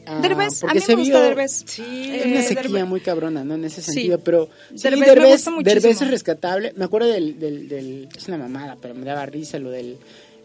[0.06, 1.64] Ah, Derbez, a mí se me gusta vio- Derbez.
[1.66, 3.54] Sí, Es una Eh, sequía Derbez- muy cabrona, ¿no?
[3.54, 3.92] En ese Sí.
[3.92, 5.80] sentido, pero sí, Derbez me Derbez, gusta muchísimo.
[5.80, 6.72] Derbez es rescatable.
[6.76, 9.96] Me acuerdo del, del, del- Es una mamada, pero me daba risa lo del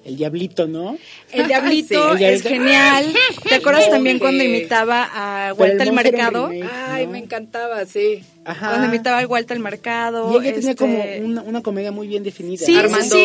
[0.06, 0.98] el diablito, ¿no?
[1.34, 3.14] El Diablito es genial.
[3.50, 6.48] ¿Te acuerdas también cuando imitaba a era un Mercado?
[6.48, 7.12] remake, Ay, ¿no?
[7.12, 8.24] me encantaba, sí.
[8.48, 8.70] Ajá.
[8.70, 10.32] Cuando imitaba al Walter el Mercado.
[10.32, 12.66] Y ella tenía este, como una, una comedia muy bien definida.
[12.66, 13.18] Sí, sí, sí.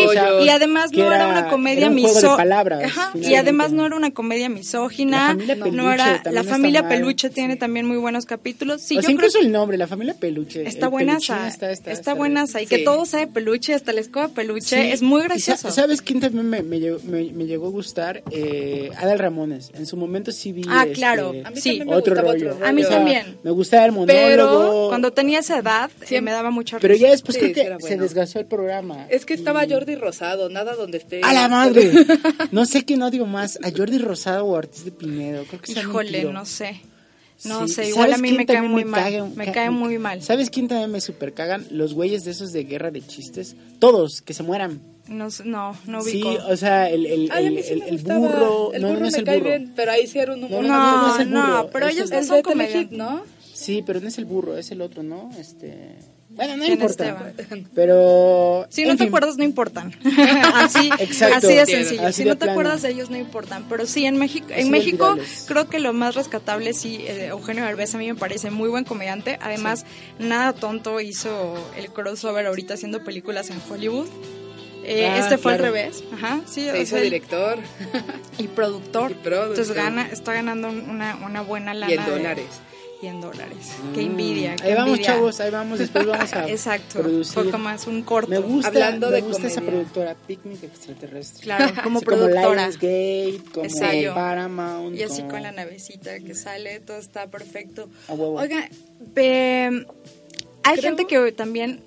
[0.44, 2.86] Y además no era, era- una comedia misógina.
[3.14, 5.26] Y además no era una comedia La misógina.
[5.28, 6.88] familia no Peluche era, la familia.
[6.88, 8.82] Peluche tiene también muy buenos capítulos.
[8.82, 10.66] Sí, o yo sea, creo incluso el nombre, la familia Peluche.
[10.66, 12.60] Está buenaza, está, está, está, buenaza.
[12.60, 14.92] Y que todo sabe peluche, hasta la escoba peluche.
[14.92, 15.70] Es muy gracioso.
[15.70, 18.22] ¿Sabes quién también me, me llegó, me- me llegó a gustar?
[18.30, 19.70] Eh, Adal Ramones.
[19.74, 20.62] En su momento sí vi.
[20.68, 21.32] Ah, este, claro.
[21.44, 21.80] A mí Sí.
[21.86, 22.32] Otro rollo.
[22.32, 22.66] otro rollo.
[22.66, 23.38] A mí también.
[23.42, 24.12] Me gustaba el monólogo.
[24.26, 27.06] Pero Cuando tenía esa edad, eh, Siempre- me daba mucha Pero risa.
[27.06, 28.02] ya después Sí, creo que sí se bueno.
[28.02, 29.06] desgasó el programa.
[29.08, 31.20] Es que estaba Y- Jordi Rosado, nada donde esté.
[31.22, 31.90] ¡A la madre!
[32.52, 35.44] No sé quién odio más, a Jordi Rosado o a Ortiz de Pinedo.
[35.44, 36.80] Creo que Híjole, no sé.
[37.44, 37.74] No Sí.
[37.74, 39.02] sé, igual a ¿Sabes mí quién me cae también muy mal.
[39.02, 40.22] caga- me ca- cae muy mal.
[40.22, 41.66] ¿Sabes quién también me super cagan?
[41.70, 43.56] Los güeyes de esos de guerra de chistes.
[43.80, 44.80] Todos, que se mueran.
[45.08, 46.44] No, no, no Sí, ubico.
[46.48, 48.72] o sea, el, el, Ay, el, sí me burro.
[48.72, 49.48] El no, burro no es me el cae burro.
[49.50, 50.62] bien, pero ahí sí era un humor.
[50.62, 52.96] No, no, no, no es no, pero es ellos el- no el son comediantes.
[52.96, 53.24] ¿no?
[53.62, 55.30] Sí, pero no es el burro, es el otro, ¿no?
[55.38, 55.94] Este.
[56.30, 57.32] Bueno, no importa.
[57.36, 57.68] Esteban.
[57.76, 58.66] Pero.
[58.70, 59.94] Si no te acuerdas, no importan.
[60.54, 62.12] así, Exacto, de sencillo.
[62.12, 63.66] Si no te acuerdas de ellos, no importan.
[63.68, 67.94] Pero sí, en México, en México creo que lo más rescatable, sí, eh, Eugenio Derbez
[67.94, 69.38] a mí me parece muy buen comediante.
[69.40, 69.86] Además,
[70.18, 74.08] nada tonto hizo el crossover ahorita haciendo películas en Hollywood.
[74.84, 76.02] Eh, ah, este fue al revés.
[76.12, 76.68] Ajá, sí.
[76.68, 77.60] Se hizo el, director.
[78.38, 79.12] Y productor.
[79.12, 79.50] y productor.
[79.50, 81.92] Entonces gana, está ganando una, buena lana.
[81.92, 82.46] Y en dólares.
[83.02, 83.72] 100 dólares.
[83.82, 83.94] Mm.
[83.94, 84.56] Qué envidia.
[84.62, 85.80] Ahí vamos, chavos, ahí vamos.
[85.80, 87.34] Después vamos a Exacto, producir.
[87.34, 88.30] Poco más un corto.
[88.30, 91.42] Me gusta, hablando de gusta esa productora, Picnic Extraterrestre.
[91.42, 92.44] Claro, como así productora.
[92.44, 94.14] Como Gate, como Exacto.
[94.14, 94.96] Paramount.
[94.96, 97.88] Y así con la navecita que sale, todo está perfecto.
[98.06, 98.40] Ah, wow, wow.
[98.40, 98.68] Oiga,
[100.62, 101.82] hay gente que también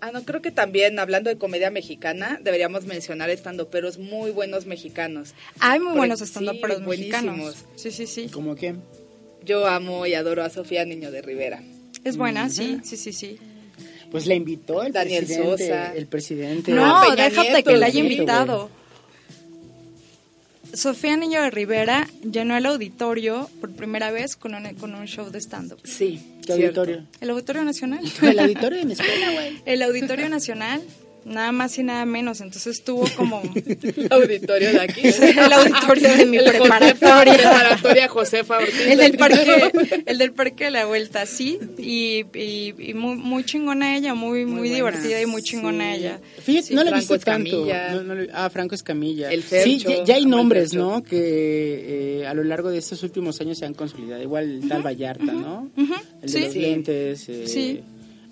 [0.00, 4.64] Ah, no, creo que también, hablando de comedia mexicana, deberíamos mencionar estando peros muy buenos
[4.64, 5.34] mexicanos.
[5.58, 7.66] Hay muy buenos estandoperos sí, mexicanos.
[7.76, 8.30] Sí, sí, sí.
[8.32, 8.82] ¿Cómo quién?
[9.44, 11.62] Yo amo y adoro a Sofía Niño de Rivera.
[12.04, 13.38] Es buena, sí, sí, sí, sí.
[14.10, 15.68] Pues la invitó el Daniel presidente.
[15.68, 15.94] Sosa.
[15.94, 16.72] El presidente.
[16.72, 18.70] No, Peña déjate Nieto, que la haya invitado.
[20.72, 25.30] Sofía Niño de Rivera llenó el auditorio por primera vez con un, con un show
[25.30, 25.80] de stand-up.
[25.84, 27.04] Sí, ¿Qué auditorio?
[27.20, 28.00] El Auditorio Nacional.
[28.22, 29.62] El auditorio de mi escuela, güey.
[29.66, 30.82] El Auditorio Nacional,
[31.24, 32.40] nada más y nada menos.
[32.40, 33.42] Entonces tuvo como
[34.10, 35.00] Auditorio de aquí.
[35.22, 37.34] el auditorio de mi El Josefa- preparatoria.
[37.34, 38.80] preparatoria Josefa Ortiz.
[38.80, 39.72] El del parque,
[40.06, 44.44] el del parque de la vuelta, sí, y, y, y muy, muy chingona ella, muy,
[44.46, 46.00] muy, buena, divertida y muy chingona Sí.
[46.00, 46.20] ella.
[46.42, 47.66] Fíjate, Sí, no la he visto tanto.
[47.66, 49.30] No, no ah, Franco Escamilla.
[49.30, 49.48] El sí,
[49.80, 50.78] Fercho, ya, ya hay el nombres, Fercho.
[50.90, 51.02] ¿no?
[51.02, 54.22] Que eh, a lo largo de estos últimos años se han consolidado.
[54.22, 55.70] Igual tal Vallarta, ¿no?
[55.76, 56.44] ujú, El de sí.
[56.44, 57.28] los lentes.
[57.28, 57.80] eh, Sí.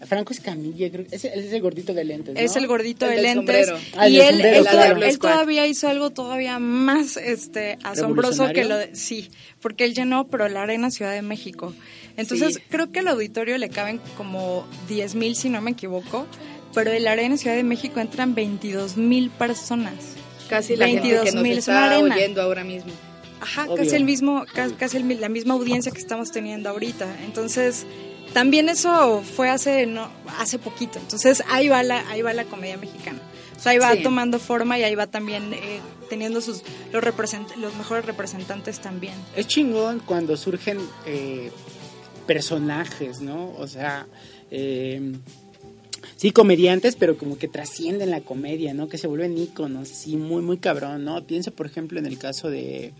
[0.06, 2.40] Franco Escamilla, creo que es, es el gordito de lentes, ¿no?
[2.40, 3.70] Es el gordito El de del lentes.
[3.96, 5.02] Ah, y él, sombrero, él, claro.
[5.02, 9.30] él todavía hizo algo todavía más este asombroso que lo de, sí,
[9.60, 11.74] porque él llenó pero la arena Ciudad de México.
[12.16, 12.60] Entonces Sí.
[12.68, 16.26] creo que al auditorio le caben como 10 mil si no me equivoco,
[16.74, 19.94] pero en la arena Ciudad de México entran 22 mil personas.
[20.48, 22.14] Casi la gente que 22,000, nos es una está arena.
[22.14, 22.90] oyendo ahora mismo.
[23.40, 23.76] Ajá, Obvio.
[23.84, 27.06] casi el mismo, ca- casi el la misma audiencia que estamos teniendo ahorita.
[27.24, 27.86] Entonces,
[28.32, 30.98] también eso fue hace no hace poquito.
[30.98, 33.20] Entonces, ahí va la ahí va la comedia mexicana.
[33.56, 34.02] O sea, ahí va Sí.
[34.02, 36.62] tomando forma y ahí va también eh, teniendo sus
[36.92, 39.14] los represent- los mejores representantes también.
[39.34, 41.50] Es chingón cuando surgen eh,
[42.26, 43.52] personajes, ¿no?
[43.58, 44.06] O sea,
[44.50, 45.12] eh,
[46.16, 48.88] sí, comediantes, pero como que trascienden la comedia, ¿no?
[48.88, 51.24] Que se vuelven íconos, sí, muy, muy cabrón, ¿no?
[51.26, 52.92] Pienso, por ejemplo, en el caso de...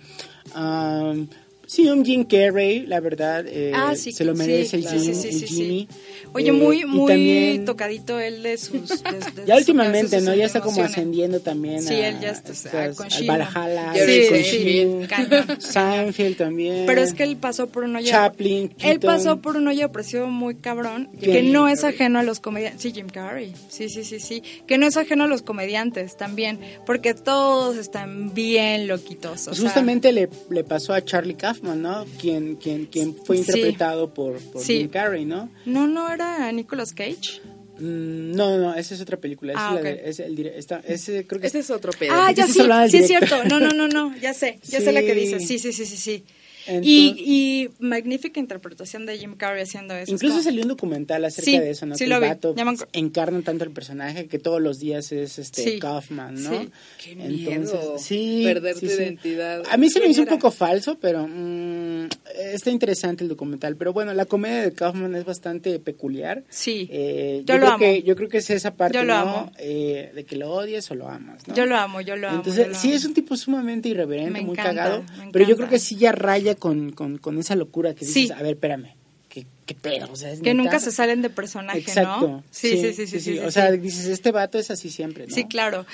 [0.57, 1.29] um,
[1.69, 4.99] sí, un Jim Carrey, la verdad, eh, ah, sí, se lo merece sí, el, sí,
[4.99, 5.47] Jim- sí, el.
[5.49, 5.89] Jimmy.
[6.33, 10.35] Oye, Eh, muy muy también- tocadito él de sus de- de Ya últimamente, sus ¿no?
[10.35, 13.33] Ya está como ascendiendo también Sí, a, él ya está- estas- con al Shino.
[13.33, 16.37] Valhalla, con Seinfeld.
[16.39, 16.85] También.
[16.87, 18.07] Pero es que él pasó por un hoyo.
[18.09, 19.01] Chaplin, Él Keaton.
[19.01, 21.33] pasó por un hoyo depresivo muy cabrón, ¿Quién?
[21.33, 22.83] que no Jim es ajeno a los comediantes.
[22.83, 23.53] Sí, Jim Carrey.
[23.69, 24.43] Sí, sí, sí, sí.
[24.67, 29.45] Que no es ajeno a los comediantes también, porque todos están bien loquitos.
[29.47, 32.05] Pues justamente le, le pasó a Charlie Kaufman, ¿no?
[32.21, 33.43] Quien, quien, quien fue Sí.
[33.43, 34.79] interpretado por, por Sí.
[34.79, 35.51] Jim Carrey, ¿no?
[35.67, 37.41] No, no era Nicolas Cage.
[37.81, 39.53] Mm, no, no, esa es otra película.
[39.57, 42.13] Ah, es la de- es el esta- ese creo que Ese es otro pedo.
[42.13, 43.45] Ah, ya sí, sí es cierto.
[43.45, 45.21] No, no, no, no, ya sé, ya sé la que Sí.
[45.21, 45.47] dices.
[45.47, 46.25] Sí, sí, sí, sí, sí.
[46.69, 50.05] Entonces- y, y magnífica interpretación de Jim Carrey haciendo eso.
[50.05, 51.95] Es Incluso salió un documental acerca Sí, de eso, ¿no?
[51.97, 52.55] sí que lo el vato
[52.93, 56.51] encarna tanto el personaje que todos los días es este Sí, Kaufman, ¿no?
[56.51, 56.71] sí.
[57.03, 59.03] Qué miedo, sí, perder sí, tu sí.
[59.03, 59.63] identidad.
[59.71, 60.37] A mí se me ¿Quién hizo un era?
[60.37, 62.09] poco falso, pero mm,
[62.53, 63.77] está interesante el documental.
[63.77, 66.45] Pero bueno, la comedia de Kaufman es bastante peculiar.
[66.49, 67.79] Sí, Eh, Yo yo, lo creo amo.
[67.79, 69.21] Que, yo creo que es esa parte, Yo lo ¿no?
[69.21, 69.53] amo.
[69.59, 71.55] Eh, de que lo odies o lo amas, ¿no?
[71.55, 72.39] yo lo amo, yo lo amo.
[72.39, 72.97] Entonces, sí amo.
[72.97, 75.97] es un tipo sumamente irreverente, Me muy encanta, cagado, me pero yo creo que sí
[75.97, 78.31] ya raya con, con, con esa locura que dices, Sí.
[78.33, 78.95] a ver, espérame,
[79.29, 80.09] ¿qué, qué pedo?
[80.13, 82.29] O sea, es Que nunca se salen de personaje, Exacto.
[82.29, 82.45] ¿no?
[82.51, 83.21] Sí, sí, sí, sí, sí.
[83.21, 85.35] sí, O sea, dices, este vato es así siempre, ¿no?
[85.35, 85.87] Sí, claro.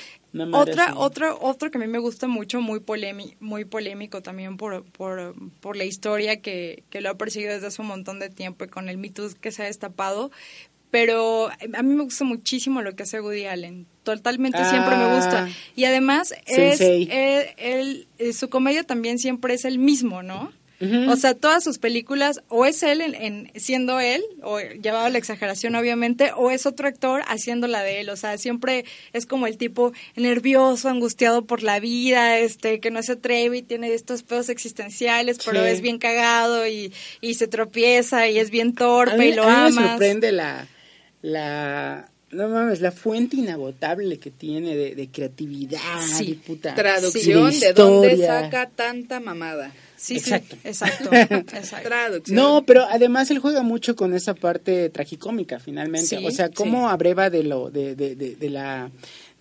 [0.53, 0.95] Otra, así.
[0.97, 5.35] otro, otro que a mí me gusta mucho, muy, polémi- muy polémico también por, por,
[5.61, 8.69] por la historia que, que lo ha perseguido desde hace un montón de tiempo y
[8.69, 10.33] con el Me Too que se ha destapado.
[10.95, 13.85] Pero a mí me gusta muchísimo lo que hace Woody Allen.
[14.05, 15.15] Totalmente siempre me Ah.
[15.17, 15.49] gusta.
[15.75, 17.09] Y además, es, él-
[17.57, 20.53] él- eh, su comedia también siempre es el mismo, ¿no?
[21.09, 25.11] O sea, todas sus películas, o es él en, en- siendo él, o llevado a
[25.11, 28.11] la exageración obviamente, o es otro actor haciendo la de él.
[28.11, 33.03] O sea, siempre es como el tipo nervioso, angustiado por la vida, este, que no
[33.03, 35.71] se atreve y tiene estos pedos existenciales, pero Sí.
[35.71, 39.71] es bien cagado y, y se tropieza y es bien torpe mí, y lo a
[39.71, 40.69] mí me sorprende la,
[41.25, 46.33] la, no mames, la fuente inagotable que tiene de, de creatividad, Sí.
[46.33, 46.75] y puta.
[46.75, 49.73] Traducción, sí, ¿de dónde saca tanta mamada?
[49.97, 50.55] Sí, Exacto.
[50.63, 51.89] sí, exacto, exacto.
[51.89, 52.37] Traducción.
[52.37, 56.19] No, pero además él juega mucho con esa parte tragicómica finalmente.
[56.19, 58.91] O sea, cómo abreva de lo, de, de, de, de la,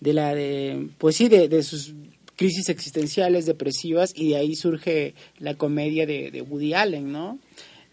[0.00, 1.92] de la, de, pues sí, de, de sus
[2.36, 7.38] crisis existenciales, depresivas, y de ahí surge la comedia de, de Woody Allen, ¿no?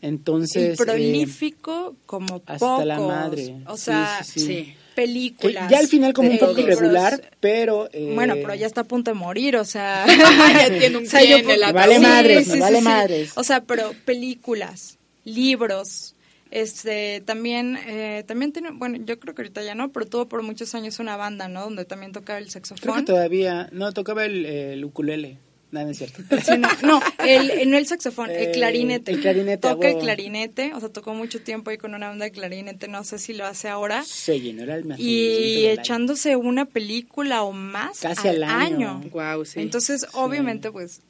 [0.02, 0.70] Entonces.
[0.80, 2.86] y eh, prolífico como hasta pocos.
[2.86, 3.58] la madre.
[3.68, 4.46] O sea, sí, sí.
[4.46, 4.56] Sí.
[4.66, 5.70] que películas.
[5.70, 7.88] ya al final como un eh, poco irregular, pero...
[7.94, 10.06] eh, Bueno, pero ya está a punto de morir, o sea.
[10.54, 13.32] ya tiene un O sea, yo en el vale madres, me vale madres.
[13.36, 14.98] O sea, pero películas.
[15.24, 16.16] libros.
[16.50, 20.44] Este, también, eh, también tiene, bueno, yo creo que ahorita ya no, pero tuvo por
[20.44, 21.62] muchos años una banda, ¿no?
[21.64, 23.06] Donde también tocaba el Creo que saxofón.
[23.06, 25.38] todavía, no, tocaba el, el ukulele.
[25.72, 26.22] No, no es cierto.
[26.46, 29.12] Sí, no, no, el, no el saxofón, el Eh, clarinete.
[29.12, 32.32] el clarinete, Toca el clarinete, o sea, tocó mucho tiempo ahí con una banda de
[32.32, 34.04] clarinete, no sé si lo hace ahora.
[34.04, 34.96] Se llenó el alma.
[34.98, 39.02] Y echándose una película o más Casi al año.
[39.12, 39.62] Guau, sí.
[39.62, 41.02] Entonces, obviamente, pues,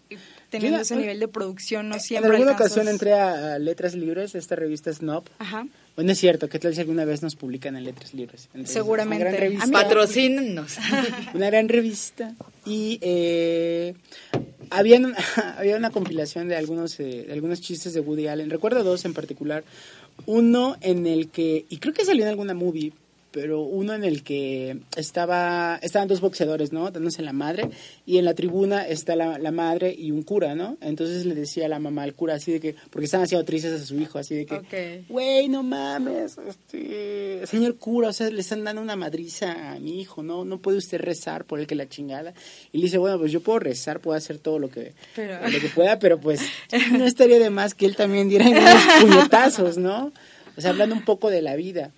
[0.50, 3.60] teniendo Yo- ese nivel de producción, no En siempre alguna alcanzas- ocasión entré a, a
[3.60, 5.24] Letras Libres, esta revista Snob.
[5.40, 5.66] Ajá.
[5.96, 8.46] Bueno, es cierto, ¿qué tal si alguna vez nos publican en Letras Libres?
[8.54, 9.24] Entonces, Seguramente.
[9.24, 9.66] Una gran revista.
[11.34, 12.36] Una gran revista
[12.66, 13.94] y eh,
[14.70, 15.00] había,
[15.58, 19.14] había una compilación de algunos eh, de algunos chistes de Woody Allen recuerdo dos en
[19.14, 19.64] particular
[20.26, 22.94] uno en el que y creo que salió en alguna movie
[23.32, 27.70] pero uno en el que estaba estaban dos boxeadores no dándose la madre
[28.06, 31.68] y en la tribuna está la, la madre y un cura no entonces le decía
[31.68, 34.36] la mamá al cura así de que porque estaban haciendo tristes a su hijo así
[34.36, 34.56] de que
[35.10, 40.00] güey, no mames, este, señor cura, o sea, le están dando una madriza a mi
[40.02, 40.46] hijo, ¿no?
[40.46, 42.34] No puede usted rezar por el que la chingada.
[42.72, 45.60] Y le dice, bueno, pues yo puedo rezar, puedo hacer todo lo que, Pero- lo
[45.60, 46.42] que pueda, pero pues
[46.92, 50.12] no estaría de más que él también diera unos puñetazos, ¿no?
[50.58, 51.92] O sea, hablando un poco de la vida.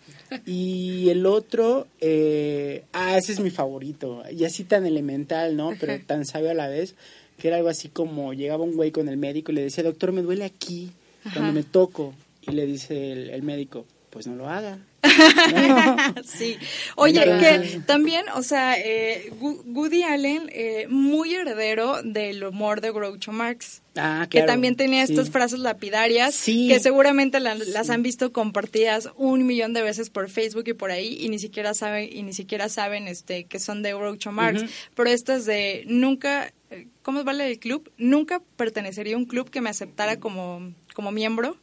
[0.46, 5.72] Y el otro, eh, ah, ese es mi favorito, y así tan elemental, ¿no?
[5.80, 6.96] Pero tan sabio a la vez,
[7.38, 10.12] que era algo así como llegaba un güey con el médico y le decía, doctor,
[10.12, 10.92] me duele aquí,
[11.34, 12.14] cuando me toco.
[12.46, 14.78] Y le dice el, el médico, pues no lo haga.
[16.26, 16.58] Sí.
[16.96, 23.32] Oye, que también, o sea, eh, Woody Allen, eh, muy heredero del humor de Groucho
[23.32, 23.82] Marx.
[23.96, 25.14] Ah, que claro, también tenía sí.
[25.14, 26.68] estas frases lapidarias Sí.
[26.68, 30.90] que seguramente la- las han visto compartidas un millón de veces por Facebook y por
[30.90, 34.64] ahí y ni siquiera saben y ni siquiera saben este que son de Groucho Marx
[34.96, 36.52] pero estas de nunca
[37.04, 37.92] ¿cómo vale el club?
[37.98, 41.56] Nunca pertenecería a un club que me aceptara como como miembro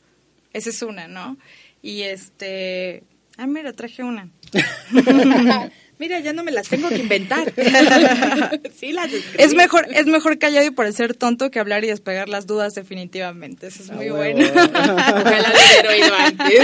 [0.53, 1.37] esa es una ¿no?
[1.83, 3.03] y este
[3.41, 4.29] ah mira traje una
[5.99, 7.53] Mira, ya no me las tengo que inventar.
[8.75, 9.37] sí, las escribí.
[9.45, 13.67] es mejor es mejor callado y parecer tonto que hablar y despegar las dudas definitivamente
[13.67, 14.17] eso es Ah, muy huevo.
[14.39, 16.61] bueno Ojalá lo hubiera oído antes.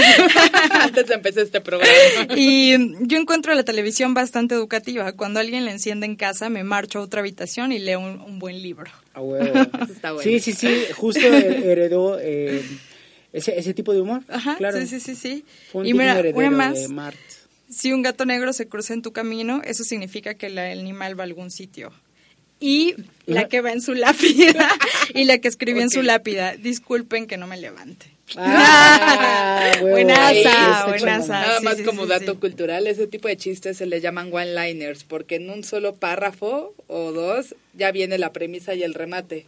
[0.71, 1.93] antes empezar este programa.
[2.35, 2.71] Y
[3.05, 5.11] yo encuentro la televisión bastante educativa.
[5.11, 8.39] Cuando alguien la enciende en casa, me marcho a otra habitación y leo un, un
[8.39, 8.89] buen libro.
[9.13, 9.53] A huevo.
[9.91, 10.23] está bueno.
[10.23, 12.63] Sí, sí, sí, justo her- heredó eh,
[13.37, 14.23] ese, ese tipo de humor.
[14.27, 14.79] Ajá, claro.
[14.79, 15.45] sí, sí, sí, sí.
[15.71, 16.73] Fue un Y mira, una más.
[16.75, 17.17] de Mart.
[17.69, 21.23] Si un gato negro se cruza en tu camino, eso significa que el animal va
[21.23, 21.91] a algún sitio.
[22.59, 24.67] Y la que va en su lápida
[25.13, 28.16] y la que escribió en su lápida, disculpen que no me levante.
[28.35, 29.71] Ah.
[29.81, 31.33] Buenaza, buenaza.
[31.41, 32.37] Nada sí, más sí, como sí, dato sí.
[32.39, 37.11] cultural, ese tipo de chistes se le llaman one-liners, porque en un solo párrafo o
[37.11, 39.45] dos ya viene la premisa y el remate.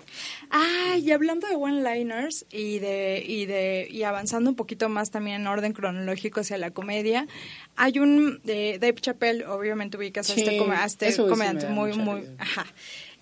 [0.52, 5.42] Ah, y hablando de one-liners y de, y de y avanzando un poquito más también
[5.42, 7.28] en orden cronológico hacia la comedia,
[7.76, 12.24] hay un de Dave Chappelle, obviamente ubicas a este, come- a este comediante muy muy,
[12.38, 12.66] ajá.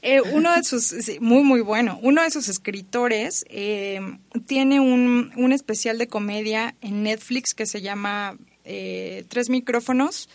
[0.09, 3.99] Eh, uno de sus, sí, muy muy bueno, uno de sus escritores eh,
[4.45, 10.29] tiene un, un especial de comedia en Netflix que se llama eh, Tres micrófonos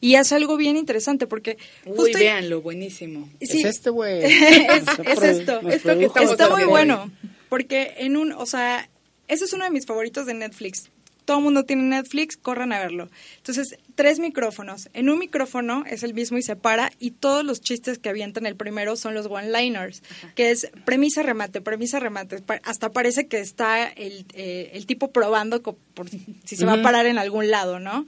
[0.00, 3.28] y hace algo bien interesante porque Uy, justo- véanlo, buenísimo.
[3.40, 3.58] Sí.
[3.58, 4.22] Es este güey.
[4.24, 5.60] es, esto.
[5.60, 7.10] que Está muy haciendo bueno,
[7.48, 8.88] porque en un, o sea,
[9.26, 10.90] ese es uno de mis favoritos de Netflix.
[11.26, 13.10] Todo el mundo tiene Netflix, corran a verlo.
[13.36, 14.88] Entonces, tres micrófonos.
[14.94, 18.46] En un micrófono es el mismo y se para y todos los chistes que avientan
[18.46, 20.02] el primero son los one-liners,
[20.34, 22.42] que es premisa, remate, premisa, remate.
[22.62, 27.06] Hasta parece que está el, eh, el tipo probando por si se va a parar
[27.06, 28.06] en algún lado, ¿no?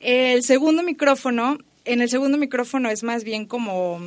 [0.00, 4.00] El segundo micrófono, en el segundo micrófono es más bien como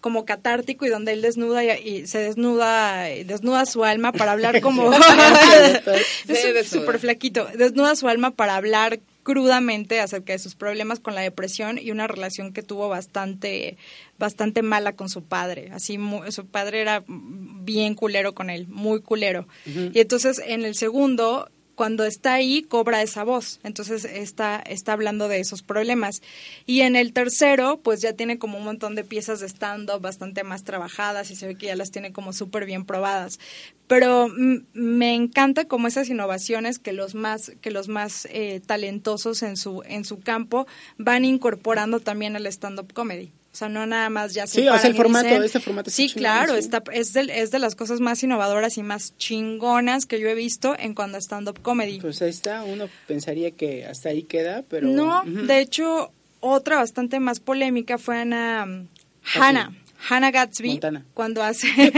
[0.00, 4.32] como catártico y donde él desnuda y, y se desnuda y desnuda su alma para
[4.32, 4.92] hablar como
[6.28, 11.20] es súper flaquito desnuda su alma para hablar crudamente acerca de sus problemas con la
[11.20, 13.76] depresión y una relación que tuvo bastante
[14.18, 15.70] bastante mala con su padre.
[15.72, 15.98] Así
[16.30, 19.46] su padre era bien culero con él muy culero.
[19.66, 25.28] Y entonces en el segundo cuando está ahí cobra esa voz, entonces está, está hablando
[25.28, 26.20] de esos problemas.
[26.66, 30.44] Y en el tercero, pues ya tiene como un montón de piezas de stand-up bastante
[30.44, 33.40] más trabajadas y se ve que ya las tiene como súper bien probadas.
[33.86, 34.28] Pero
[34.74, 39.82] me encanta como esas innovaciones que los más, que los más eh, talentosos en su,
[39.86, 40.66] en su campo
[40.98, 43.32] van incorporando también al stand-up comedy.
[43.52, 45.90] O sea, no nada más ya se Sí, o sea, el formato, dicen- este formato
[45.90, 46.60] Sí, chingón, claro, sí.
[46.60, 50.34] está es de, es de las cosas más innovadoras y más chingonas que yo he
[50.36, 52.00] visto en cuanto a stand-up comedy.
[52.00, 54.86] Pues ahí está, uno pensaría que hasta ahí queda, pero...
[54.88, 55.46] no, Ujú.
[55.46, 58.86] de hecho, otra bastante más polémica fue Ana,
[59.34, 59.72] Hannah,
[60.08, 61.04] Hannah Gatsby Montana.
[61.14, 61.68] cuando hace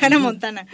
[0.00, 0.66] Hannah Montana.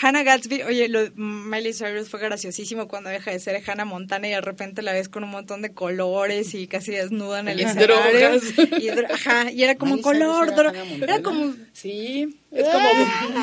[0.00, 4.30] Hannah Gatsby, oye, lo, Miley Cyrus fue graciosísimo cuando deja de ser Hannah Montana y
[4.30, 7.64] de repente la ves con un montón de colores y casi desnuda en el Y
[7.64, 7.96] escenario.
[7.96, 8.42] drogas.
[8.80, 12.88] Y, dro- ajá, y era como Miley color, era era como Sí, es como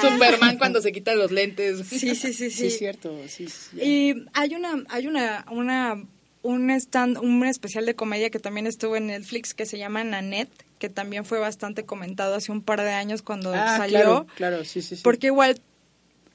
[0.01, 1.85] Superman cuando se quita los lentes.
[1.87, 2.67] sí, sí, sí, Sí, sí.
[2.67, 3.15] es cierto.
[3.27, 3.83] Sí, sí, ya.
[3.83, 6.03] Y hay una, hay una, una,
[6.41, 10.62] un stand, un especial de comedia que también estuvo en Netflix que se llama Nanette,
[10.83, 13.99] que también fue bastante comentado hace un par de años cuando Ah, salió.
[14.01, 15.01] claro, claro, sí, sí, sí.
[15.01, 15.61] Porque igual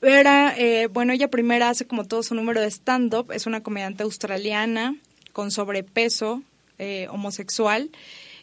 [0.00, 4.04] era, eh, bueno, ella primera hace como todo su número de stand-up, es una comediante
[4.04, 4.96] australiana
[5.34, 6.42] con sobrepeso,
[6.78, 7.90] eh, homosexual,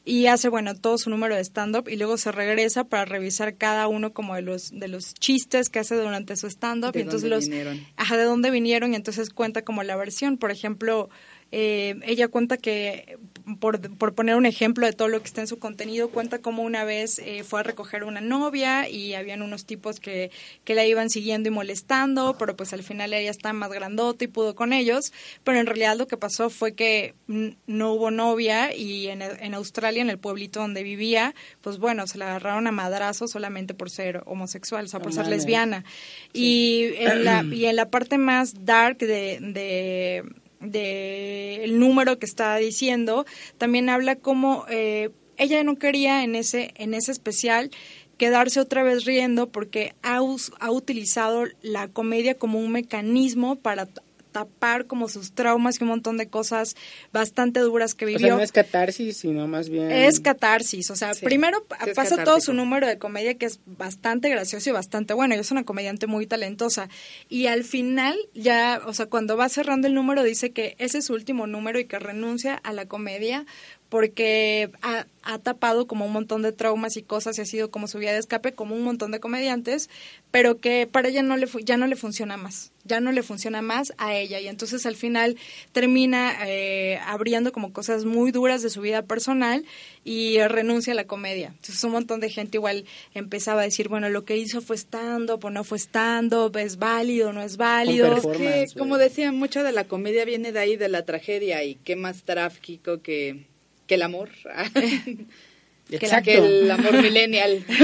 [0.07, 3.87] y hace, bueno, todo su número de stand-up y luego se regresa para revisar cada
[3.87, 6.91] uno como de los, de los chistes que hace durante su stand-up.
[6.91, 7.83] ¿De y entonces dónde los, vinieron?
[7.97, 10.37] Ajá, de dónde vinieron y entonces cuenta como la versión.
[10.37, 11.09] Por ejemplo,
[11.51, 13.17] eh, ella cuenta que,
[13.59, 16.63] por, por poner un ejemplo de todo lo que está en su contenido, cuenta como
[16.63, 20.31] una vez eh, fue a recoger una novia y habían unos tipos que,
[20.63, 24.27] que la iban siguiendo y molestando, pero pues al final ella está más grandota y
[24.27, 25.13] pudo con ellos.
[25.43, 30.01] Pero en realidad lo que pasó fue que no hubo novia y en, en Australia,
[30.01, 34.23] en el pueblito donde vivía, pues bueno, se la agarraron a madrazo solamente por ser
[34.25, 35.85] homosexual, o sea, por ser lesbiana.
[36.33, 40.23] Y, en la, y en la parte más dark de, de,
[40.65, 43.25] de número que está diciendo,
[43.57, 47.71] también habla como eh, ella no quería en ese, en ese especial
[48.17, 50.19] quedarse otra vez riendo porque ha,
[50.59, 53.87] ha utilizado la comedia como un mecanismo para
[54.35, 56.75] tapar como sus traumas y un montón de cosas
[57.13, 58.27] bastante duras que O vivió.
[58.27, 59.89] sea, no es catarsis, sino más bien...
[59.89, 63.61] Es catarsis, o sea, Sí, primero sí pasa todo su número de comedia que es
[63.65, 66.89] bastante gracioso y bastante bueno, y es una comediante muy talentosa.
[67.29, 71.05] Y al final, ya, o sea, cuando va cerrando el número, dice que ese es
[71.05, 73.45] su último número y que renuncia a la comedia
[73.89, 77.87] porque ha, ha tapado como un montón de traumas y cosas y ha sido como
[77.87, 79.89] su vía de escape, como un montón de comediantes,
[80.31, 83.23] pero que para ella no le fu- ya no le funciona más, ya no le
[83.23, 85.37] funciona más a ella y entonces al final
[85.71, 89.65] termina eh, abriendo como cosas muy duras de su vida personal
[90.03, 91.47] y renuncia a la comedia.
[91.49, 95.43] Entonces un montón de gente igual empezaba a decir, bueno, lo que hizo fue stand-up
[95.45, 98.07] o no fue stand-up, es válido, no es válido.
[98.17, 101.75] Es que, como decía, mucho de la comedia viene de ahí, de la tragedia, y
[101.75, 103.45] qué más trágico que,
[103.87, 104.29] que el amor.
[105.91, 106.31] Exacto.
[106.31, 107.63] que el amor millennial.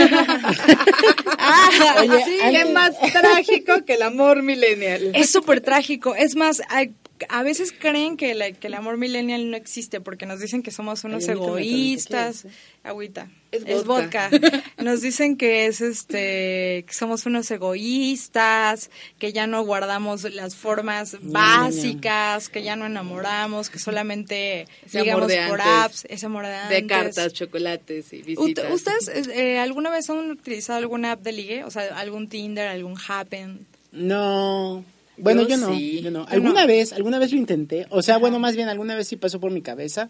[1.43, 1.69] Ah,
[2.01, 5.11] Oye, sí, qué más trágico que el amor millennial.
[5.15, 6.13] Es súper trágico.
[6.15, 6.93] Es más, hay-
[7.29, 10.71] a veces creen que, la- que el amor millennial no existe porque nos dicen que
[10.71, 12.43] somos unos Ay, egoístas.
[12.43, 12.59] ¿qué quieres?
[12.83, 13.29] Agüita.
[13.51, 14.29] Es Es, vodka.
[14.31, 14.63] vodka.
[14.83, 21.17] Nos dicen que es este que somos unos egoístas, que ya no guardamos las formas
[21.21, 28.11] básicas, que ya no enamoramos, que solamente de por apps, ese amor de cartas, chocolates
[28.13, 28.71] y visitas.
[28.71, 31.63] ¿Ustedes eh, alguna vez han utilizado alguna app de ligue?
[31.63, 33.67] O sea, algún Tinder, algún Happen.
[33.91, 34.83] No.
[35.21, 36.01] Bueno, Yo yo, no, sí.
[36.01, 36.25] yo no.
[36.25, 36.67] Yo Alguna no.
[36.67, 37.85] vez, alguna vez lo intenté.
[37.89, 40.09] O sea, bueno, más bien alguna vez sí pasó por mi cabeza,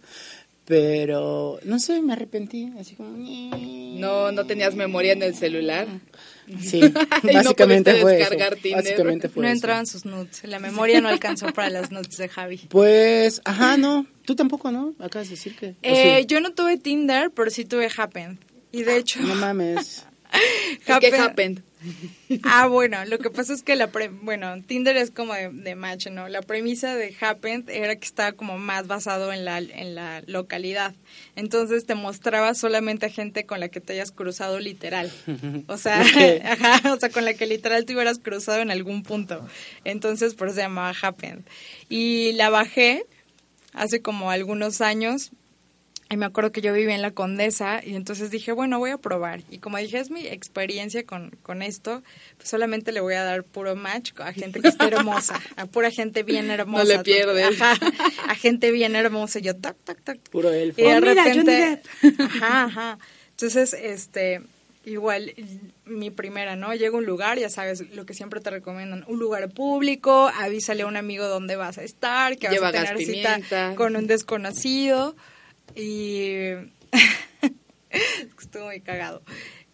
[0.65, 5.87] pero no sé, me arrepentí, así como No, no tenías memoria en el celular.
[6.59, 6.79] Sí,
[7.23, 8.75] Y no básicamente pudiste fue descargar eso.
[8.75, 9.55] Básicamente fue no eso.
[9.55, 10.41] entraban sus nudes.
[10.43, 12.57] La memoria no alcanzó para las nudes de Javi.
[12.69, 14.05] Pues, ajá, no.
[14.25, 14.93] Tú tampoco, ¿no?
[14.99, 15.67] Acabas de decir que.
[15.69, 16.25] ¿o Eh, sí?
[16.27, 18.39] Yo no tuve Tinder, pero sí tuve Happen.
[18.71, 20.05] Y de hecho, No mames.
[20.85, 21.61] ¿Qué happened?
[22.43, 25.73] Ah, bueno, lo que pasa es que la pre- bueno, Tinder es como de, de
[25.75, 26.29] match, ¿no?
[26.29, 30.93] La premisa de Happen era que estaba como más basado en la, en la localidad.
[31.35, 35.11] Entonces te mostraba solamente a gente con la que te hayas cruzado literal.
[35.67, 36.01] O sea,
[36.45, 39.43] ajá, o sea, con la que literal te hubieras cruzado en algún punto.
[39.83, 41.43] Entonces, por eso se llamaba Happen.
[41.89, 43.05] Y la bajé
[43.73, 45.31] hace como algunos años
[46.11, 48.97] y me acuerdo que yo vivía en la Condesa y entonces dije, bueno, voy a
[48.97, 49.43] probar.
[49.49, 52.03] Y como dije, es mi experiencia con, con esto,
[52.35, 55.89] pues solamente le voy a dar puro match a gente que esté hermosa, a pura
[55.89, 56.83] gente bien hermosa.
[56.83, 57.61] le pierdes.
[57.61, 57.77] Ajá,
[58.27, 59.39] a gente bien hermosa.
[59.39, 60.19] Y yo, tac, tac, tac.
[60.29, 60.81] Puro elfo.
[60.81, 62.99] Y de Oh, mira, repente, Johnny ajá, ajá.
[63.29, 64.41] Entonces, este,
[64.83, 65.33] igual,
[65.85, 66.73] mi primera, ¿no?
[66.73, 70.83] Llega a un lugar, ya sabes, lo que siempre te recomiendan, un lugar público, avísale
[70.83, 74.07] a un amigo dónde vas a estar, que Lleva vas a tener cita con un
[74.07, 75.15] desconocido
[75.75, 76.51] y
[78.39, 79.21] estuvo muy cagado.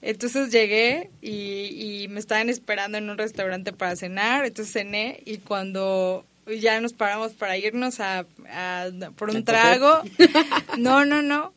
[0.02, 5.38] Entonces llegué y, y me estaban esperando en un restaurante para cenar, entonces cené y
[5.40, 6.26] cuando
[6.62, 10.02] ya nos paramos para irnos a, a- por un trago,
[10.78, 11.54] no, no, no,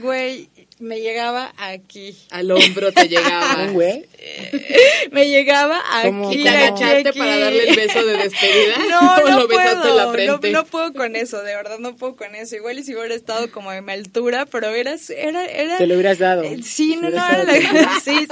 [0.00, 0.48] güey,
[0.82, 2.16] me llegaba aquí.
[2.30, 3.62] Al hombro te llegaba.
[3.66, 4.04] ¿Un güey?
[5.10, 6.40] Me llegaba aquí.
[6.40, 7.18] ¿Y te agachaste aquí.
[7.18, 8.74] para darle el beso de despedida?
[8.90, 10.50] No, ¿O no lo besaste en puedo, la no, frente?
[10.52, 12.56] no puedo con eso, de verdad no puedo con eso.
[12.56, 15.76] Igual y si hubiera estado como a mi altura, pero era, era, era...
[15.78, 16.42] Te lo hubieras dado.
[16.44, 18.26] Eh, Sí, no, no, era la- sí,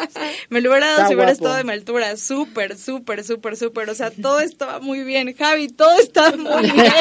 [0.49, 1.45] me lo hubiera dado Está si hubiera guapo.
[1.45, 2.17] estado de mi altura.
[2.17, 3.91] Súper, súper, súper, súper.
[3.91, 6.93] O sea, todo estaba muy bien, Javi, todo estaba muy bien.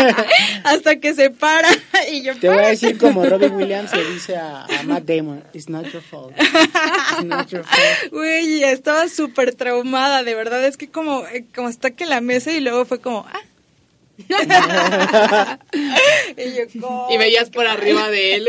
[0.64, 1.70] Hasta que se para
[2.12, 2.36] y yo...
[2.38, 5.86] Te voy a decir como Robin Williams le dice a, a Matt Damon, it's not
[5.92, 6.34] your fault.
[6.38, 7.80] It's not your fault.
[8.12, 10.66] Güey, estaba súper traumada, de verdad.
[10.66, 13.42] Es que como, eh, como está que la mesa y luego fue como, ah.
[16.38, 17.14] y.
[17.14, 18.48] Y veías por arriba de él.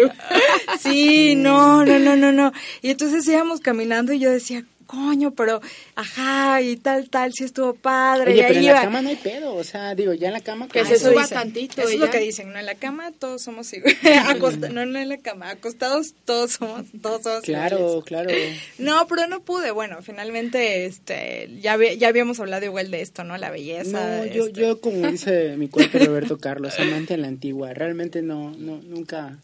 [0.80, 2.52] Sí, no, no, no, no, no.
[2.82, 5.60] Y entonces íbamos caminando y yo decía, coño, pero,
[5.94, 8.32] ajá, y tal, tal, sí estuvo padre.
[8.32, 8.74] Oye, y pero en iba.
[8.74, 10.66] la cama no hay pedo, o sea, digo, ya en la cama...
[10.66, 11.38] Que como- se Eso suba dicen.
[11.38, 12.58] tantito Eso es lo que dicen, ¿no?
[12.58, 13.98] En la cama todos somos iguales.
[14.70, 15.50] No, no en la cama.
[15.50, 17.70] Acostados todos somos, todos somos iguales.
[17.70, 18.30] Claro, claro.
[18.78, 19.70] No, pero no pude.
[19.70, 23.36] Bueno, finalmente, este, ya, ya habíamos hablado igual de esto, ¿no?
[23.38, 24.18] La belleza.
[24.18, 24.60] No, yo, este.
[24.60, 29.38] yo como dice mi cuate Roberto Carlos, amante en la antigua, realmente no, no, nunca,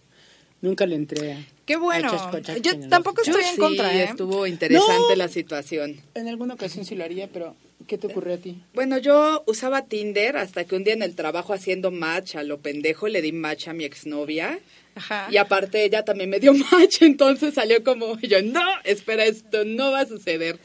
[0.67, 1.47] nunca le entré.
[1.65, 2.11] Qué bueno.
[2.11, 4.05] chasco Yo tampoco estoy Yo en sí, contra, ¿eh?
[4.05, 5.17] estuvo interesante No.
[5.17, 5.97] la situación.
[6.15, 7.55] En alguna ocasión sí lo haría, pero
[7.87, 8.61] ¿qué te ocurrió a ti?
[8.75, 12.59] Bueno, yo usaba Tinder hasta que un día en el trabajo haciendo match a lo
[12.61, 14.59] pendejo le di match a mi exnovia.
[14.95, 15.29] Ajá.
[15.31, 19.91] Y aparte ella también me dio match, entonces salió como yo, no, espera, esto no
[19.93, 20.59] va a suceder.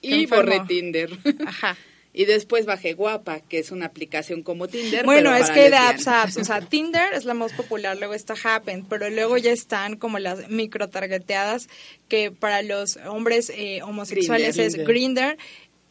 [0.00, 0.44] Qué Y enfermo.
[0.52, 1.10] borré Tinder.
[1.46, 1.76] Ajá.
[2.16, 5.04] Y después bajé Guapa, que es una aplicación como Tinder.
[5.04, 7.52] Bueno, pero es para que de apps a apps, o sea, Tinder es la más
[7.52, 11.68] popular, luego está Happen, pero luego ya están como las micro targeteadas
[12.08, 14.80] que para los hombres eh, homosexuales Grindr.
[14.80, 15.38] es Grinder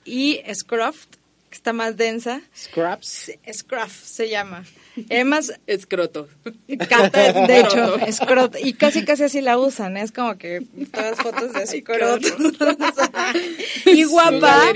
[0.05, 1.07] y Scruff,
[1.49, 2.41] que está más densa.
[2.57, 3.33] Scraps.
[3.51, 4.63] Scruff se llama.
[5.09, 6.27] Además, Escroto.
[6.89, 8.57] Cata, de hecho, escroto.
[8.61, 12.27] Y casi casi así la usan, es como que todas fotos de escroto.
[13.85, 14.71] y guapa,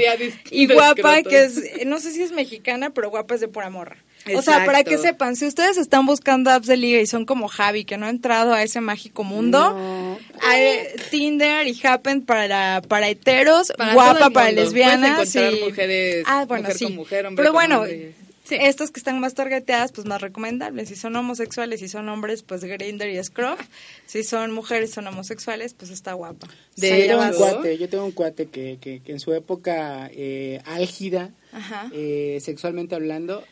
[0.51, 3.97] y guapa que es, no sé si es mexicana, pero guapa es de pura morra.
[4.35, 7.47] O sea, para que sepan, si ustedes están buscando apps de liga y son como
[7.47, 10.19] Javi, que no ha entrado a ese mágico mundo, No.
[10.41, 10.79] hay
[11.11, 15.33] Tinder y Happen para, para heteros, Para guapa para lesbianas.
[15.33, 16.83] Y- mujeres- ah, bueno, mujer sí.
[16.85, 18.15] con mujer, hombre Pero con bueno, hombre.
[18.51, 20.89] Estas que están más targeteadas, pues más recomendables.
[20.89, 23.59] Si son homosexuales, si son hombres, pues Grindr y Scruff.
[24.05, 26.47] Si son mujeres, son homosexuales, pues está guapa.
[26.75, 29.33] De yo, Se tengo un cuate, yo tengo un cuate que, que, que en su
[29.33, 31.89] época eh, álgida, Ajá.
[31.93, 33.43] eh, sexualmente hablando,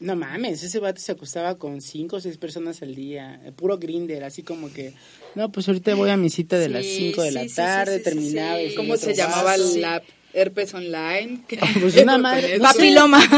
[0.00, 3.78] no mames, ese vato se acostaba con cinco o seis personas al día, eh, puro
[3.78, 4.94] grinder, así como que,
[5.36, 7.48] no, pues ahorita voy a mi cita de las Sí, cinco de sí, la sí,
[7.50, 8.58] sí, tarde, sí, sí, terminaba.
[8.58, 8.74] sí.
[8.74, 9.68] ¿Cómo se llamaba vaso.
[9.68, 9.80] Sí.
[10.34, 11.40] Herpes online?
[11.48, 12.64] ¿Qué- Pues qué una madre- no.
[12.64, 13.20] Papiloma.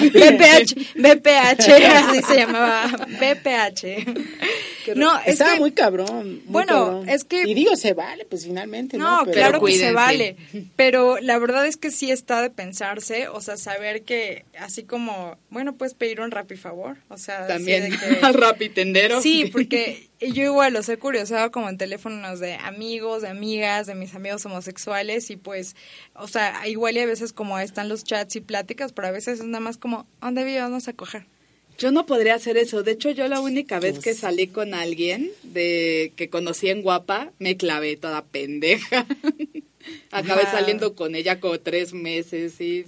[0.00, 0.74] BPH.
[0.96, 1.68] BPH.
[1.94, 2.86] Así se llamaba.
[3.08, 4.94] BPH.
[4.96, 6.24] No, es Estaba que- muy cabrón.
[6.26, 7.08] muy Bueno, cabrón.
[7.08, 9.18] es que- Y digo, se vale, pues finalmente, ¿no?
[9.18, 10.36] No, Pero- claro que se vale,
[10.76, 15.38] pero la verdad es que sí está de pensarse, o sea, saber que así como,
[15.50, 19.22] bueno, puedes pedir un rap y favor, o sea, También que- al rapitendero.
[19.22, 23.94] Sí, porque yo igual lo sé curiosaba como en teléfonos de amigos, de amigas, de
[23.94, 25.76] mis amigos homosexuales y pues,
[26.14, 29.40] o sea, igual y a veces como están los chats y pláticas, pero a veces
[29.40, 31.26] es nada más como, ¿dónde vamos a coger?
[31.76, 32.84] Yo no podría hacer eso.
[32.84, 37.32] De hecho, yo la única vez que salí con alguien de que conocí en Guapa,
[37.40, 39.06] me clavé toda pendeja.
[40.10, 42.84] Acabé saliendo con ella como tres meses y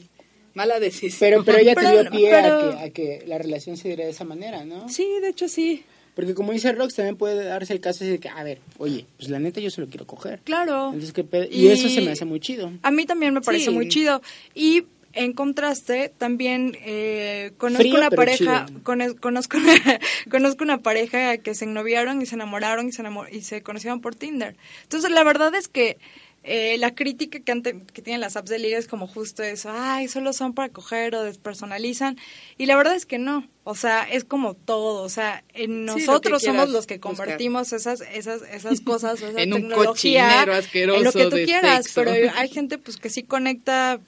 [0.54, 1.18] mala decisión.
[1.18, 4.04] Pero, pero ella te dio pie pero- a, que, a que la relación se diera
[4.04, 4.88] de esa manera, ¿no?
[4.88, 5.84] Sí, de hecho sí.
[6.16, 9.28] Porque como dice Rox, también puede darse el caso de que, a ver, oye, pues
[9.28, 10.40] la neta yo se lo quiero coger.
[10.44, 10.92] Claro.
[10.94, 11.12] Entonces,
[11.52, 12.72] y, eso se me hace muy chido.
[12.82, 13.70] A mí también me parece Sí.
[13.70, 14.22] muy chido.
[14.54, 19.40] Y en contraste, también eh, conozco Frío, una pareja, conozco, una,
[20.30, 24.00] conozco una pareja que se ennoviaron y se enamoraron y se, enamor- y se conocieron
[24.00, 24.56] por Tinder.
[24.84, 25.98] Entonces, la verdad es que
[26.46, 29.68] eh, la crítica que, ante- que tienen las apps de liga es como justo eso,
[29.72, 32.16] ay, solo son para coger o despersonalizan.
[32.56, 33.46] Y la verdad es que no.
[33.64, 35.02] O sea, es como todo.
[35.02, 37.16] O sea, en Sí, lo que nosotros somos los que buscar.
[37.16, 41.36] convertimos esas, esas, esas cosas, esa En un tecnología cochinero asqueroso en lo que tú
[41.36, 41.84] de quieras.
[41.86, 42.02] sexo.
[42.04, 43.98] Pero hay gente pues que sí conecta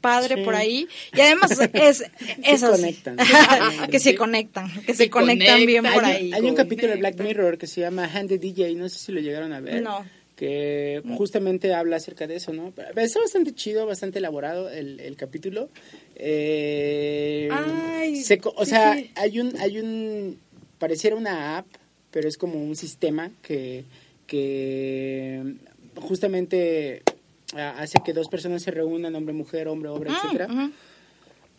[0.00, 0.42] padre Sí.
[0.42, 2.02] por ahí y además es
[2.42, 2.80] eso sí.
[2.80, 3.16] conectan.
[3.90, 6.98] que se conectan que se Sí conectan bien por hay, ahí hay un capítulo de
[6.98, 7.20] Black.
[7.20, 9.82] Mirror que se llama Hand the DJ, no sé si lo llegaron a ver.
[9.82, 10.04] No.
[10.36, 12.70] Que justamente habla acerca de eso, ¿no?
[12.76, 15.70] Pero Está bastante chido, bastante elaborado el, el capítulo.
[16.14, 19.10] Eh, Ay, se o sí, sea, sí.
[19.14, 20.38] hay un, hay un,
[20.78, 21.66] pareciera una app,
[22.10, 23.84] pero es como un sistema que,
[24.26, 25.54] que
[25.96, 27.02] justamente
[27.54, 30.70] hace que dos personas se reúnan, hombre, mujer, hombre, hombre, Ah, etcétera.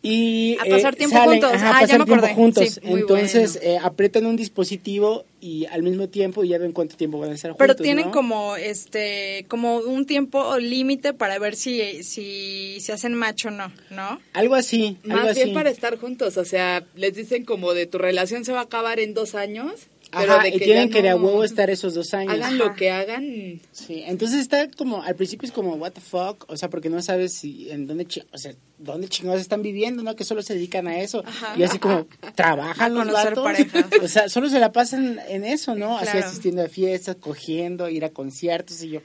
[0.04, 1.52] Y A pasar eh, tiempo salen, juntos.
[1.54, 2.70] ajá, Ah, ya pasar me tiempo juntos.
[2.70, 7.32] Sí, Entonces eh, aprietan un dispositivo y al mismo tiempo ya ven cuánto tiempo van
[7.32, 7.84] a estar Pero juntos.
[7.84, 8.12] tienen ¿no?
[8.12, 13.72] como este como un tiempo límite para ver si si se hacen macho o no,
[13.90, 14.20] ¿no?
[14.34, 15.44] algo así, algo Más así.
[15.44, 18.64] bien para estar juntos, o sea, les dicen como de tu relación se va a
[18.64, 19.72] acabar en dos años,
[20.12, 22.34] pero Ajá, de y que tienen ya que de a huevo estar esos dos años.
[22.34, 23.62] Hagan lo que hagan.
[23.72, 27.02] Sí, entonces está como, al principio es como, what the fuck, o sea, porque no
[27.02, 30.16] sabes si, en dónde, o sea, dónde chingados están viviendo, ¿no?
[30.16, 31.24] Que solo se dedican a eso.
[31.56, 33.46] Y así como, trabajan los vatos.
[34.02, 35.98] O sea, solo se la pasan en eso, ¿no?
[35.98, 36.28] Así Claro.
[36.28, 39.02] asistiendo a fiestas, cogiendo, ir a conciertos y yo,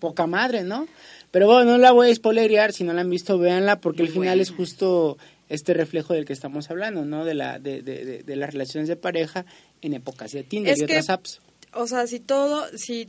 [0.00, 0.86] poca madre, ¿no?
[1.30, 4.08] Pero bueno, no la voy a spoilerear, si no la han visto, véanla, porque el
[4.08, 5.18] final es justo
[5.48, 7.24] este reflejo del que estamos hablando, ¿no?
[7.24, 9.44] De, la, de, de, de, de las relaciones de pareja
[9.82, 11.40] en épocas de Tinder Es y que- otras apps.
[11.72, 13.08] O sea, si todo si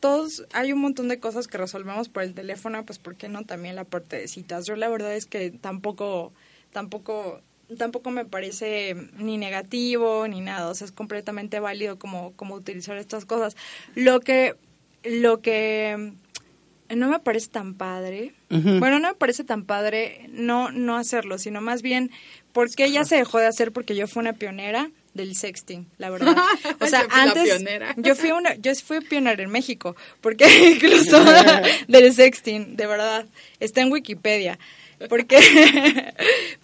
[0.00, 3.44] todos hay un montón de cosas que resolvemos por el teléfono, pues por qué no
[3.44, 4.64] también la parte de citas.
[4.66, 6.32] Yo la verdad es que tampoco
[6.72, 7.40] tampoco
[7.78, 12.96] tampoco me parece ni negativo ni nada, o sea, es completamente válido como como utilizar
[12.96, 13.56] estas cosas.
[13.94, 14.54] Lo que
[15.04, 16.12] lo que
[16.94, 18.34] no me parece tan padre.
[18.48, 22.10] Bueno, no me parece tan padre no no hacerlo, sino más bien
[22.52, 26.36] porque ella se dejó de hacer porque yo fui una pionera del sexting, la verdad.
[26.80, 27.64] O sea, Yo antes
[27.96, 31.24] yo fui una yo fui pionera en México, porque incluso
[31.88, 33.26] del sexting, de verdad,
[33.60, 34.58] está en Wikipedia.
[35.08, 35.38] Porque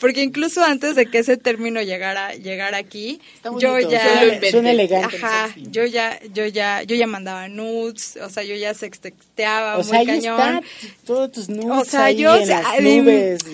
[0.01, 4.51] porque incluso antes de que ese término llegara llegara aquí, Está yo ya suena, inventé.
[4.51, 5.16] suena elegante.
[5.16, 5.70] el Ajá, sexting.
[5.72, 9.85] yo ya, yo ya, yo ya mandaba nudes, o sea, yo ya sexteaba O muy
[9.85, 10.41] sea, ahí cañón.
[10.41, 10.61] está
[11.05, 13.45] todos tus nudes O sea, ahí yo en o sea, las nubes.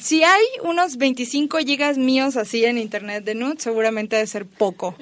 [0.00, 4.96] Si hay unos 25 gigas míos así en internet de nudes, seguramente debe ser poco.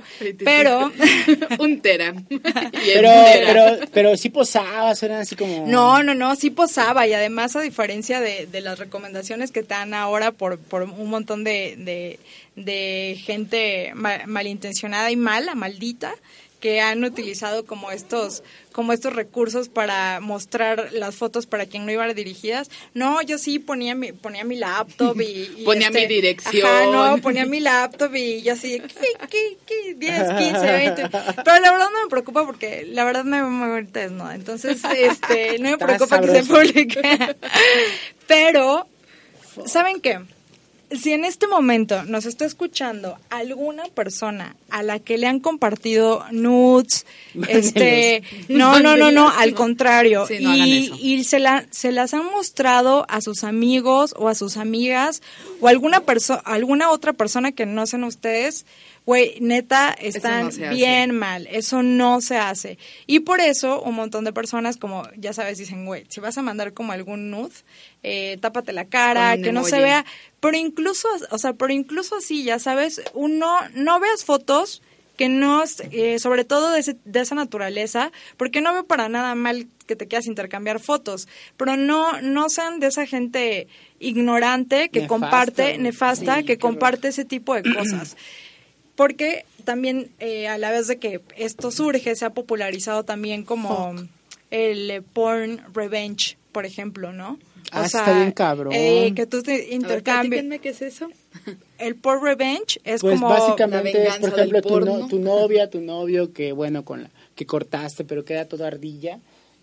[0.44, 0.90] Pero
[1.60, 2.14] un tera.
[2.28, 3.10] Pero,
[3.46, 3.62] pero,
[3.92, 5.66] pero sí posabas, eran así como...
[5.68, 9.19] no, no, no, sí posaba y además a diferencia de, de las recomendaciones
[9.52, 12.18] que te dan ahora por, por un montón de, de,
[12.56, 16.14] de gente ma- malintencionada y mala, maldita,
[16.60, 18.42] que han utilizado como estos
[18.72, 22.70] como estos recursos para mostrar las fotos para quien no iban dirigidas.
[22.92, 25.24] No, yo sí ponía mi ponía mi laptop y,
[25.56, 26.66] y Ponía mi dirección.
[26.66, 29.94] Ajá, no, ponía mi laptop y yo así, ¿qué, qué, qué?
[29.94, 31.08] 10, 15, 20.
[31.08, 34.34] Pero la verdad no me preocupa porque la verdad me veo muy bonita desnuda.
[34.34, 37.00] Entonces, este, no me preocupa que se publique.
[38.26, 38.86] Pero,
[39.66, 40.20] ¿saben qué?
[40.90, 46.24] Si en este momento nos está escuchando alguna persona a la que le han compartido
[46.32, 47.06] nudes,
[47.48, 51.92] este, no, no, no, no, al contrario, Sí, no hagan y, y se, la, se
[51.92, 55.22] las han mostrado a sus amigos o a sus amigas
[55.60, 58.66] o alguna persona, alguna otra persona que no sean ustedes,
[59.06, 62.78] güey, neta, están no bien mal, eso no se hace.
[63.06, 66.42] Y por eso un montón de personas, como ya sabes, dicen, güey, si vas a
[66.42, 67.54] mandar como algún nude,
[68.02, 70.04] eh, tápate la cara, que no se vea,
[70.40, 74.80] pero incluso, o sea, pero incluso así, ya sabes, uno, no veas fotos
[75.16, 79.34] que no, eh, sobre todo de, ese- de esa naturaleza, porque no veo para nada
[79.34, 81.28] mal que te quieras intercambiar fotos,
[81.58, 87.08] pero no, no sean de esa gente ignorante que Nefasta, comparte, nefasta, Sí, que comparte
[87.08, 88.16] ese tipo de cosas.
[89.00, 93.94] Porque también eh, a la vez de que esto surge, se ha popularizado también como
[94.50, 97.38] el eh, porn revenge, por ejemplo, ¿no?
[97.72, 98.74] Ah, está bien cabrón.
[98.76, 100.60] eh, que tú te intercambies.
[100.60, 101.08] qué es eso.
[101.78, 103.30] El porn revenge es Pues como...
[103.30, 106.84] básicamente la es, por venganza del ejemplo, tu, no- tu novia, tu novio, que bueno,
[106.84, 109.18] con la que cortaste, pero queda toda ardilla.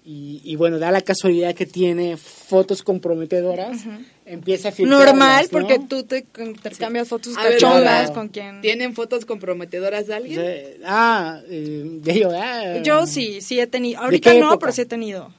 [0.09, 3.81] Y, y bueno, da la casualidad que tiene fotos comprometedoras,
[4.25, 5.49] empieza a filtrarlas, normal, ¿no?
[5.51, 8.13] porque tú te intercambias fotos A ver, cachondas claro.
[8.13, 8.61] con quien...
[8.61, 10.41] ¿Tienen fotos comprometedoras de alguien?
[10.85, 13.99] ah, eh, de ello, ah, Yo sí, sí he tenido.
[13.99, 14.59] Ahorita no, época?
[14.59, 15.33] pero sí he tenido.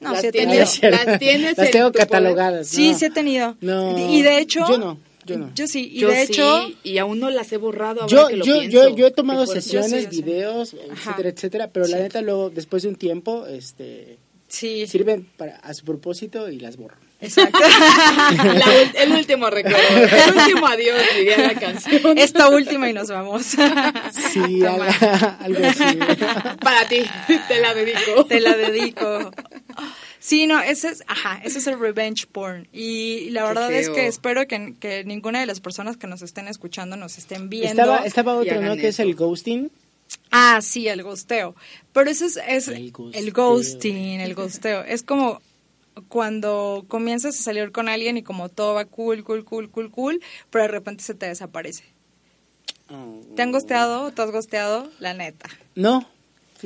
[0.00, 0.60] No, Las sí he tenido.
[0.60, 2.68] las tienes Las tengo catalogadas.
[2.68, 3.56] Sí, sí he tenido.
[3.60, 3.98] No.
[3.98, 4.64] Y de hecho...
[4.68, 4.96] Yo no,
[5.26, 5.50] yo no.
[5.54, 6.68] Yo sí, y yo de sí, hecho...
[6.82, 8.70] y aún no las he borrado ahora Yo, que lo yo, pienso.
[8.88, 11.10] yo, yo he tomado sesiones, sí, videos, Ajá.
[11.12, 14.18] etcétera, etcétera, pero la neta luego, después de un tiempo, este,
[14.48, 16.96] Sí, sirven para, a su propósito y las borro.
[17.20, 17.58] exacto.
[17.58, 22.16] La el último recuerdo, el último adiós, diría la canción.
[22.18, 23.42] Esta última y nos vamos.
[23.46, 24.84] Sí, algo
[25.66, 25.98] así.
[26.60, 27.02] Para ti,
[27.48, 28.26] te la dedico.
[28.26, 29.30] Te la dedico.
[30.24, 32.66] Sí, no, ese es, ajá, ese es el revenge porn.
[32.72, 36.22] Y la Qué verdad es que espero que, que ninguna de las personas que nos
[36.22, 37.82] estén escuchando nos estén viendo.
[37.82, 38.74] Estaba, estaba otro, ¿no?
[38.74, 39.70] Que es el ghosting.
[40.30, 41.54] Ah, sí, el gosteo.
[41.92, 44.82] Pero eso es, es El ghosting, el gosteo.
[44.82, 45.42] Es como
[46.08, 50.22] cuando comienzas a salir con alguien y como todo va cool, cool, cool, cool, cool,
[50.48, 51.84] pero de repente se te desaparece.
[53.36, 54.10] ¿Te han gosteado?
[54.10, 54.90] ¿Te has gosteado?
[55.00, 55.50] La neta.
[55.74, 56.08] No,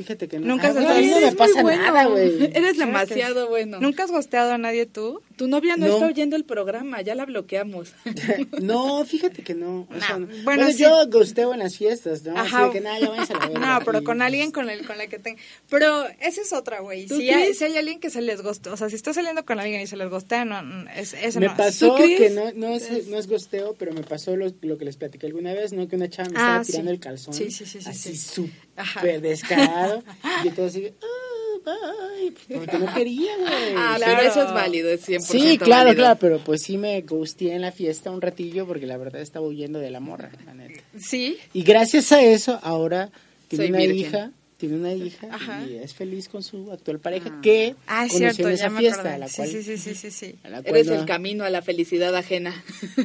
[0.03, 0.47] fíjate que no.
[0.47, 1.81] Nunca Ah, se güey, te- a mí no me pasa bueno.
[1.83, 2.51] nada, güey.
[2.53, 3.79] Eres demasiado bueno.
[3.79, 5.21] ¿Nunca has gosteado a nadie tú?
[5.39, 5.93] Tu novia no, No.
[5.93, 7.93] está oyendo el programa, ya la bloqueamos.
[8.61, 9.87] No, fíjate que no.
[9.89, 10.25] O sea, No, no.
[10.27, 10.79] bueno, Bueno, sí.
[10.79, 12.37] yo gusteo en las fiestas, ¿no?
[12.37, 12.65] Ajá.
[12.65, 13.59] de que nada, ya a la.
[13.79, 15.39] No, pero con pues, alguien con el con la que tenga.
[15.69, 17.07] Pero esa es otra, güey.
[17.07, 19.45] ¿Tú Si hay, si hay alguien que se les gusta, o sea, si estás saliendo
[19.45, 21.57] con alguien y se les gusta, no, no, es, ese Me no es.
[21.57, 22.19] pasó ¿Tú crees?
[22.19, 25.27] que no, no, es, no es gosteo, pero me pasó lo, lo que les platiqué
[25.27, 25.87] alguna vez, ¿no?
[25.87, 26.71] Que una chava me Ah, estaba sí.
[26.73, 27.33] tirando el calzón.
[27.33, 30.03] Sí, sí, sí, sí, Así súper descarado.
[30.43, 31.28] y así, ah,
[31.63, 32.57] bye.
[32.59, 33.73] Porque no quería, güey.
[33.77, 34.29] Ah, Sí, pero claro.
[34.29, 35.95] eso es válido, es 100% Sí, claro, válido.
[36.03, 39.45] claro, pero pues sí me gusteé en la fiesta un ratillo porque la verdad estaba
[39.47, 40.81] huyendo de la morra, la neta.
[40.99, 41.37] Sí.
[41.53, 43.09] Y gracias a eso, ahora
[43.47, 43.97] tiene Soy una virgen.
[43.99, 45.65] hija, tiene una hija Ajá.
[45.65, 48.69] y es feliz con su actual pareja que Ah, es conoció cierto, en ya esa
[48.69, 50.35] me fiesta, a la cual, sí, sí, sí, sí, sí.
[50.43, 52.61] a la cual Eres no- el camino a la felicidad ajena.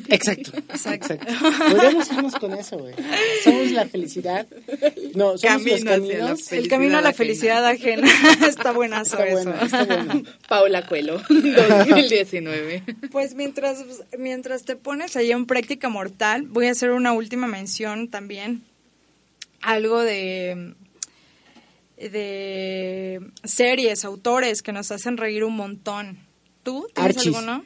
[0.09, 1.17] Exacto, exacto.
[1.71, 2.95] Podemos irnos con eso, güey.
[3.45, 4.47] Somos la felicidad.
[5.15, 6.53] No, somos Camino los caminos.
[6.53, 8.09] El camino a la Felicidad ajena.
[8.49, 9.35] está buenazo Está eso.
[9.51, 10.23] bueno, está bueno.
[10.49, 12.83] Paula Cuelo, 2019.
[13.11, 13.85] Pues mientras,
[14.19, 18.63] mientras te pones ahí en práctica mortal, voy a hacer una última mención también.
[19.61, 20.75] Algo de,
[21.97, 26.19] de series, autores que nos hacen reír un montón.
[26.63, 27.35] ¿Tú tienes Archis.
[27.35, 27.65] alguno?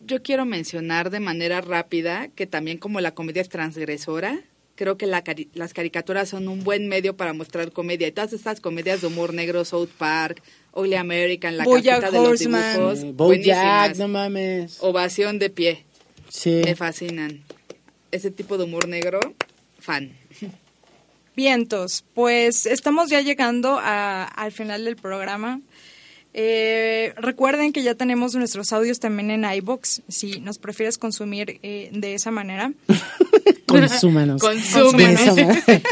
[0.00, 4.38] Yo quiero mencionar de manera rápida que también como la comedia es transgresora,
[4.74, 8.08] creo que la cari- las caricaturas son un buen medio para mostrar comedia.
[8.08, 10.42] Y todas estas comedias de humor negro, South Park,
[10.72, 12.38] Ugly American, La Bojack Casita de los.
[12.40, 14.76] Dibujos, Eh, Bojack, no mames.
[14.80, 15.84] Ovación de pie,
[16.28, 16.60] Sí.
[16.64, 17.42] me fascinan.
[18.10, 19.20] Ese tipo de humor negro,
[19.78, 20.12] fan.
[21.36, 25.60] Vientos, pues estamos ya llegando a- al final del programa.
[26.36, 31.90] Eh, recuerden que ya tenemos nuestros audios también en iBox, si nos prefieres consumir eh,
[31.92, 32.72] de esa manera.
[33.66, 34.40] Consúmanos.
[34.42, 35.20] Consúmenos.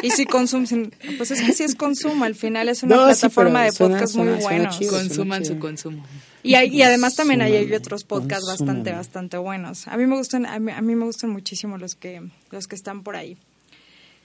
[0.03, 3.64] Y si consumen, pues es que si es consumo, al final es una No, plataforma
[3.64, 4.86] de suena- podcast suena- muy.
[4.86, 6.05] Con- Consuman su consumo.
[6.43, 9.86] Y, hay- y además también hay, otros podcasts bastante, bastante buenos.
[9.86, 12.20] A mí me gustan, a mí, a mí me gustan muchísimo los que,
[12.51, 13.36] los que están por ahí.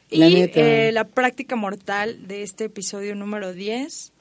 [0.10, 0.60] Y La neta.
[0.60, 4.14] eh, la práctica mortal de este episodio número 10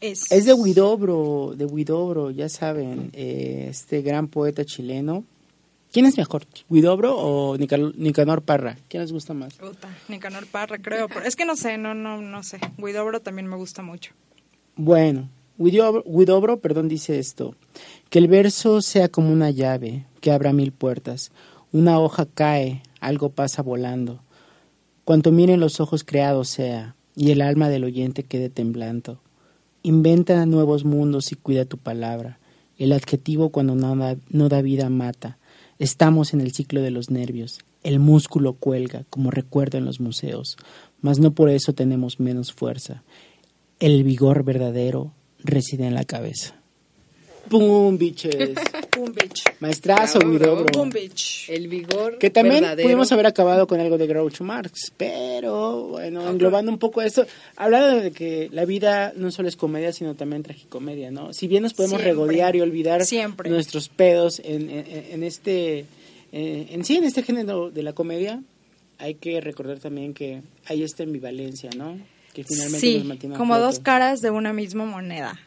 [0.00, 0.30] es...
[0.32, 5.24] Es de Huidobro, de Huidobro, ya saben, eh, este gran poeta chileno.
[5.92, 8.76] ¿Quién es mejor, Huidobro o Nicanor Parra?
[8.88, 9.54] ¿Quién les gusta más?
[9.54, 11.08] Puta, Nicanor Parra, creo.
[11.08, 12.58] pero es que no sé, no, no, no sé.
[12.76, 14.12] Guidobro también me gusta mucho.
[14.74, 17.54] Bueno, Huidobro, Huidobro, perdón, dice esto.
[18.10, 21.30] Que el verso sea como una llave que abra mil puertas.
[21.72, 24.20] Una hoja cae, algo pasa volando.
[25.06, 29.20] Cuanto miren los ojos creados sea, y el alma del oyente quede temblando.
[29.84, 32.40] Inventa nuevos mundos y cuida tu palabra.
[32.76, 35.38] El adjetivo cuando no da, no da vida mata.
[35.78, 37.60] Estamos en el ciclo de los nervios.
[37.84, 40.56] El músculo cuelga, como recuerdo en los museos,
[41.00, 43.04] mas no por eso tenemos menos fuerza.
[43.78, 46.56] El vigor verdadero reside en la cabeza.
[47.48, 48.58] ¡Pum, biches!
[49.06, 49.42] Boom Beach.
[49.60, 50.64] Maestrazo, Bravo.
[50.72, 51.48] Boom Beach.
[51.48, 52.86] El vigor Que también verdadero.
[52.86, 57.26] pudimos haber acabado con algo de Groucho Marx, pero bueno, englobando un poco esto,
[57.56, 61.32] hablando de que la vida no solo es comedia, sino también tragicomedia, ¿no?
[61.32, 62.12] Si bien nos podemos Siempre.
[62.12, 63.50] regodear y olvidar Siempre.
[63.50, 65.86] nuestros pedos en, en, en este,
[66.32, 68.42] eh, en sí, en este género de la comedia,
[68.98, 71.98] hay que recordar también que hay esta ambivalencia, ¿no?
[72.32, 75.38] Que finalmente Sí, nos mantiene como dos caras de una misma moneda.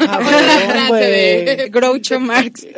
[0.00, 0.90] Ah.
[1.70, 2.66] Groucho Marx.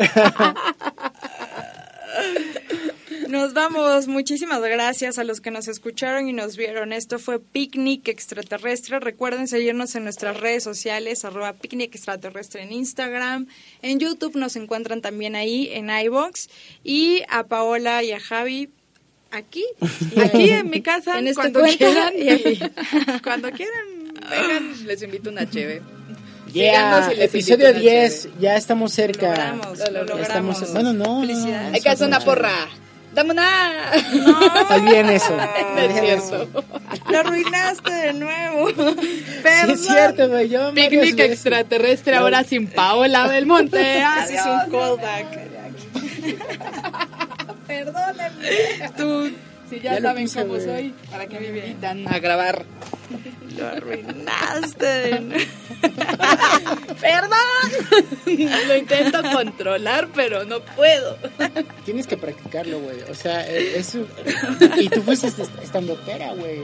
[3.30, 4.08] Nos vamos.
[4.08, 6.92] Muchísimas gracias a los que nos escucharon y nos vieron.
[6.92, 8.98] Esto fue Picnic Extraterrestre.
[8.98, 13.46] Recuerden seguirnos en nuestras redes sociales, arroba Picnic Extraterrestre en Instagram.
[13.82, 16.48] En YouTube nos encuentran también ahí, en iBox.
[16.82, 18.68] Y a Paola y a Javi
[19.30, 19.64] aquí.
[20.16, 22.12] Aquí en mi casa, En este cuando quieran.
[22.18, 22.58] Y.
[23.22, 25.82] Cuando quieran, vengan, les invito una cheve.
[26.52, 29.28] Yeah, episodio invito una 10, ya estamos cerca.
[29.28, 30.20] Lo logramos, lo logramos.
[30.62, 31.68] estamos- bueno, no, no, Felicidades.
[31.68, 32.24] no, Hay que hacer una no.
[32.24, 32.52] porra.
[33.12, 33.72] ¡Dame una!
[34.60, 35.36] Está bien eso.
[35.74, 36.48] No es cierto.
[37.10, 38.68] Lo arruinaste de nuevo.
[38.70, 40.48] Sí, es cierto, güey.
[40.48, 43.98] Yo Picnic extraterrestre ahora sin Paola Belmonte.
[44.24, 45.26] Ese es un callback.
[47.66, 48.90] Perdónenme.
[48.96, 49.30] Tú,
[49.70, 52.66] si ya, saben cómo soy, ¿para qué me invitan a grabar?
[53.56, 55.10] Lo arruinaste.
[57.00, 57.38] Perdón.
[58.68, 61.16] Lo intento controlar, pero no puedo.
[61.84, 63.00] Tienes que practicarlo, güey.
[63.10, 64.06] O sea, eh, es un-
[64.78, 65.28] Y tú fuiste
[65.62, 66.62] estando pera, güey.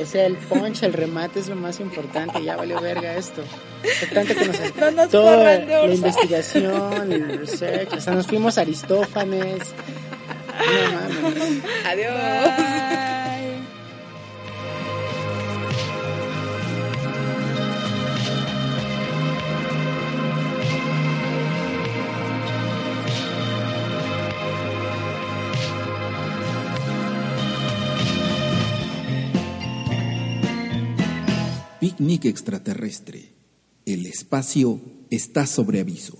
[0.00, 2.42] O sea, el punch, el remate es lo más importante.
[2.42, 3.42] Ya valió verga esto.
[3.82, 4.56] Es tanto que nos...
[4.76, 7.94] No nos Toda la investigación, el research.
[7.94, 9.74] O sea, nos fuimos a Aristófanes.
[11.84, 12.82] Adiós.
[31.82, 33.32] Picnic extraterrestre.
[33.84, 36.16] El espacio está sobre aviso.